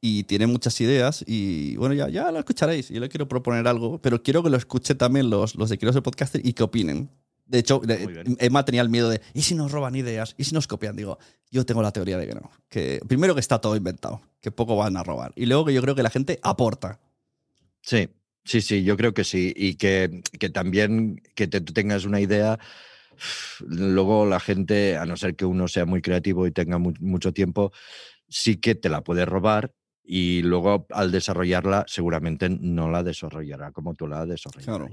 y 0.00 0.24
tiene 0.24 0.46
muchas 0.46 0.78
ideas 0.80 1.24
y 1.26 1.76
bueno, 1.76 1.94
ya, 1.94 2.08
ya 2.10 2.30
lo 2.30 2.38
escucharéis. 2.38 2.90
Yo 2.90 3.00
le 3.00 3.08
quiero 3.08 3.26
proponer 3.26 3.66
algo, 3.66 3.98
pero 4.02 4.22
quiero 4.22 4.42
que 4.42 4.50
lo 4.50 4.56
escuchen 4.58 4.98
también 4.98 5.30
los, 5.30 5.54
los 5.56 5.70
de 5.70 5.78
Quiero 5.78 5.92
ser 5.92 6.02
podcaster 6.02 6.40
y 6.44 6.52
que 6.52 6.62
opinen. 6.62 7.10
De 7.46 7.58
hecho. 7.58 7.80
Emma 8.38 8.64
tenía 8.64 8.82
el 8.82 8.88
miedo 8.90 9.08
de, 9.08 9.20
¿y 9.34 9.42
si 9.42 9.54
nos 9.54 9.72
roban 9.72 9.96
ideas? 9.96 10.34
¿Y 10.38 10.44
si 10.44 10.54
nos 10.54 10.66
copian? 10.66 10.94
Digo, 10.96 11.18
yo 11.50 11.64
tengo 11.66 11.82
la 11.82 11.90
teoría 11.92 12.16
de 12.18 12.26
que 12.26 12.34
no. 12.34 12.50
Que 12.68 13.00
primero 13.08 13.34
que 13.34 13.40
está 13.40 13.60
todo 13.60 13.76
inventado, 13.76 14.20
que 14.40 14.50
poco 14.50 14.76
van 14.76 14.96
a 14.96 15.02
robar. 15.02 15.32
Y 15.36 15.46
luego 15.46 15.64
que 15.64 15.74
yo 15.74 15.80
creo 15.82 15.94
que 15.94 16.02
la 16.02 16.10
gente 16.10 16.38
aporta. 16.42 17.00
Sí, 17.86 18.08
sí, 18.44 18.62
sí, 18.62 18.82
yo 18.82 18.96
creo 18.96 19.12
que 19.12 19.24
sí. 19.24 19.52
Y 19.54 19.74
que, 19.74 20.22
que 20.40 20.48
también 20.48 21.20
que 21.34 21.46
te- 21.46 21.60
tú 21.60 21.74
tengas 21.74 22.06
una 22.06 22.18
idea, 22.20 22.58
luego 23.60 24.26
la 24.26 24.40
gente, 24.40 24.96
a 24.96 25.04
no 25.06 25.16
ser 25.16 25.36
que 25.36 25.44
uno 25.44 25.68
sea 25.68 25.84
muy 25.84 26.00
creativo 26.02 26.46
y 26.46 26.50
tenga 26.52 26.78
mu- 26.78 26.94
mucho 27.00 27.32
tiempo, 27.32 27.72
sí 28.28 28.56
que 28.56 28.74
te 28.74 28.88
la 28.88 29.02
puede 29.02 29.24
robar 29.26 29.72
y 30.02 30.42
luego 30.42 30.86
al 30.90 31.12
desarrollarla 31.12 31.84
seguramente 31.86 32.48
no 32.48 32.90
la 32.90 33.02
desarrollará 33.02 33.70
como 33.72 33.94
tú 33.94 34.06
la 34.06 34.24
desarrollas. 34.26 34.64
Claro. 34.66 34.88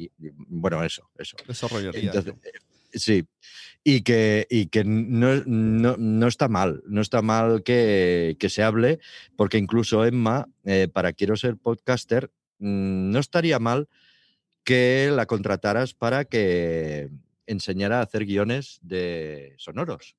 Bueno, 0.47 0.84
eso, 0.84 1.10
eso. 1.17 1.38
Entonces, 2.08 2.34
eh, 2.43 2.97
sí. 2.99 3.25
Y 3.84 4.01
que, 4.01 4.47
y 4.49 4.67
que 4.67 4.84
no, 4.84 5.41
no, 5.45 5.95
no 5.97 6.27
está 6.27 6.47
mal, 6.49 6.84
no 6.88 7.01
está 7.01 7.21
mal 7.21 7.63
que, 7.63 8.36
que 8.39 8.49
se 8.49 8.63
hable, 8.63 8.99
porque 9.36 9.58
incluso 9.58 10.06
Emma, 10.06 10.45
eh, 10.65 10.88
para 10.91 11.13
Quiero 11.13 11.36
ser 11.36 11.58
podcaster, 11.58 12.30
no 12.62 13.19
estaría 13.19 13.60
mal 13.60 13.89
que 14.63 15.12
la 15.13 15.26
contrataras 15.26 15.93
para 15.93 16.26
que 16.26 17.10
enseñara 17.47 18.00
a 18.00 18.04
hacer 18.04 18.26
guiones 18.26 18.80
de 18.82 19.56
sonoros. 19.58 20.15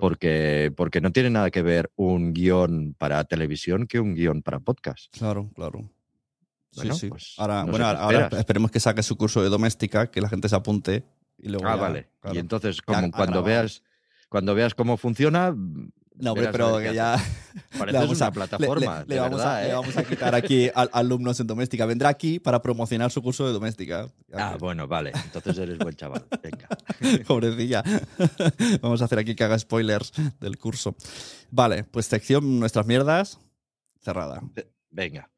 Porque, 0.00 0.70
porque 0.76 1.00
no 1.00 1.12
tiene 1.12 1.30
nada 1.30 1.50
que 1.50 1.62
ver 1.62 1.90
un 1.96 2.34
guion 2.34 2.94
para 2.98 3.24
televisión 3.24 3.86
que 3.86 4.00
un 4.00 4.14
guion 4.14 4.42
para 4.42 4.60
podcast. 4.60 5.16
Claro, 5.16 5.50
claro. 5.54 5.90
Bueno, 6.76 6.94
sí, 6.94 7.00
sí. 7.00 7.08
pues 7.08 7.34
ahora, 7.38 7.64
bueno, 7.64 8.36
esperemos 8.36 8.70
que 8.70 8.80
saque 8.80 9.02
su 9.02 9.16
curso 9.16 9.42
de 9.42 9.48
doméstica, 9.48 10.10
que 10.10 10.20
la 10.20 10.28
gente 10.28 10.48
se 10.48 10.56
apunte 10.56 11.04
y 11.38 11.48
luego 11.48 11.66
Ah, 11.66 11.76
ya, 11.76 11.80
vale. 11.80 12.08
claro. 12.20 12.36
Y 12.36 12.38
entonces, 12.40 12.82
como 12.82 13.10
cuando 13.10 13.42
veas, 13.42 13.82
cuando 14.28 14.54
veas 14.54 14.74
cómo 14.74 14.98
funciona, 14.98 15.56
No, 16.20 16.32
hombre, 16.32 16.48
pero 16.50 16.78
que 16.78 16.94
ya. 16.94 17.16
le 17.86 17.92
vamos 17.92 18.16
una 18.16 18.26
a- 18.26 18.28
le- 18.30 18.34
plataforma. 18.34 19.00
Le, 19.06 19.14
le 19.14 19.20
vamos 19.20 19.38
verdad, 19.38 19.56
a, 19.56 19.62
le 19.62 19.68
¿eh? 19.70 19.72
vamos 19.74 19.96
a 19.96 20.04
quitar 20.04 20.34
aquí 20.34 20.70
al- 20.74 20.90
alumnos 20.94 21.38
en 21.40 21.46
doméstica. 21.46 21.86
Vendrá 21.86 22.08
aquí 22.08 22.38
para 22.38 22.60
promocionar 22.60 23.10
su 23.10 23.22
curso 23.22 23.46
de 23.46 23.52
doméstica. 23.52 24.08
Ah, 24.32 24.56
bueno, 24.58 24.86
vale. 24.88 25.12
Entonces 25.24 25.56
eres 25.58 25.78
buen 25.78 25.94
chaval. 25.94 26.26
Venga. 26.42 26.68
Pobrecilla. 27.26 27.82
Vamos 28.80 29.00
a 29.02 29.04
hacer 29.04 29.18
aquí 29.20 29.34
que 29.34 29.44
haga 29.44 29.58
spoilers 29.58 30.12
del 30.40 30.58
curso. 30.58 30.94
Vale, 31.50 31.84
pues 31.84 32.06
sección 32.06 32.58
nuestras 32.60 32.86
mierdas 32.86 33.38
cerrada. 34.00 34.42
Venga. 34.90 35.30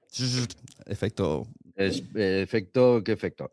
Efecto. 0.86 1.46
Es, 1.76 2.02
eh, 2.14 2.42
efecto, 2.42 3.02
¿qué 3.04 3.12
efecto? 3.12 3.52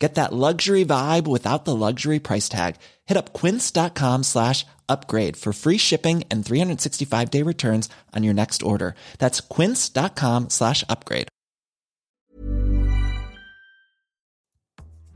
Get 0.00 0.16
that 0.16 0.32
luxury 0.32 0.84
vibe 0.84 1.26
without 1.26 1.64
the 1.64 1.74
luxury 1.74 2.18
price 2.18 2.48
tag. 2.48 2.76
Hit 3.06 3.16
up 3.16 3.32
quince.com 3.32 4.24
slash 4.24 4.66
upgrade 4.88 5.36
for 5.36 5.52
free 5.52 5.78
shipping 5.78 6.24
and 6.30 6.44
365 6.44 7.30
day 7.30 7.42
returns 7.42 7.88
on 8.14 8.22
your 8.24 8.34
next 8.34 8.62
order. 8.62 8.94
That's 9.18 9.40
quince.com 9.40 10.50
slash 10.50 10.84
upgrade. 10.88 11.28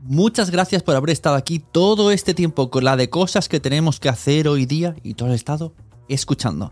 Muchas 0.01 0.49
gracias 0.49 0.81
por 0.81 0.95
haber 0.95 1.11
estado 1.11 1.35
aquí 1.35 1.59
todo 1.59 2.11
este 2.11 2.33
tiempo 2.33 2.71
con 2.71 2.83
la 2.83 2.95
de 2.95 3.09
cosas 3.09 3.47
que 3.47 3.59
tenemos 3.59 3.99
que 3.99 4.09
hacer 4.09 4.47
hoy 4.47 4.65
día 4.65 4.95
y 5.03 5.13
todo 5.13 5.29
el 5.29 5.35
estado 5.35 5.73
escuchando. 6.07 6.71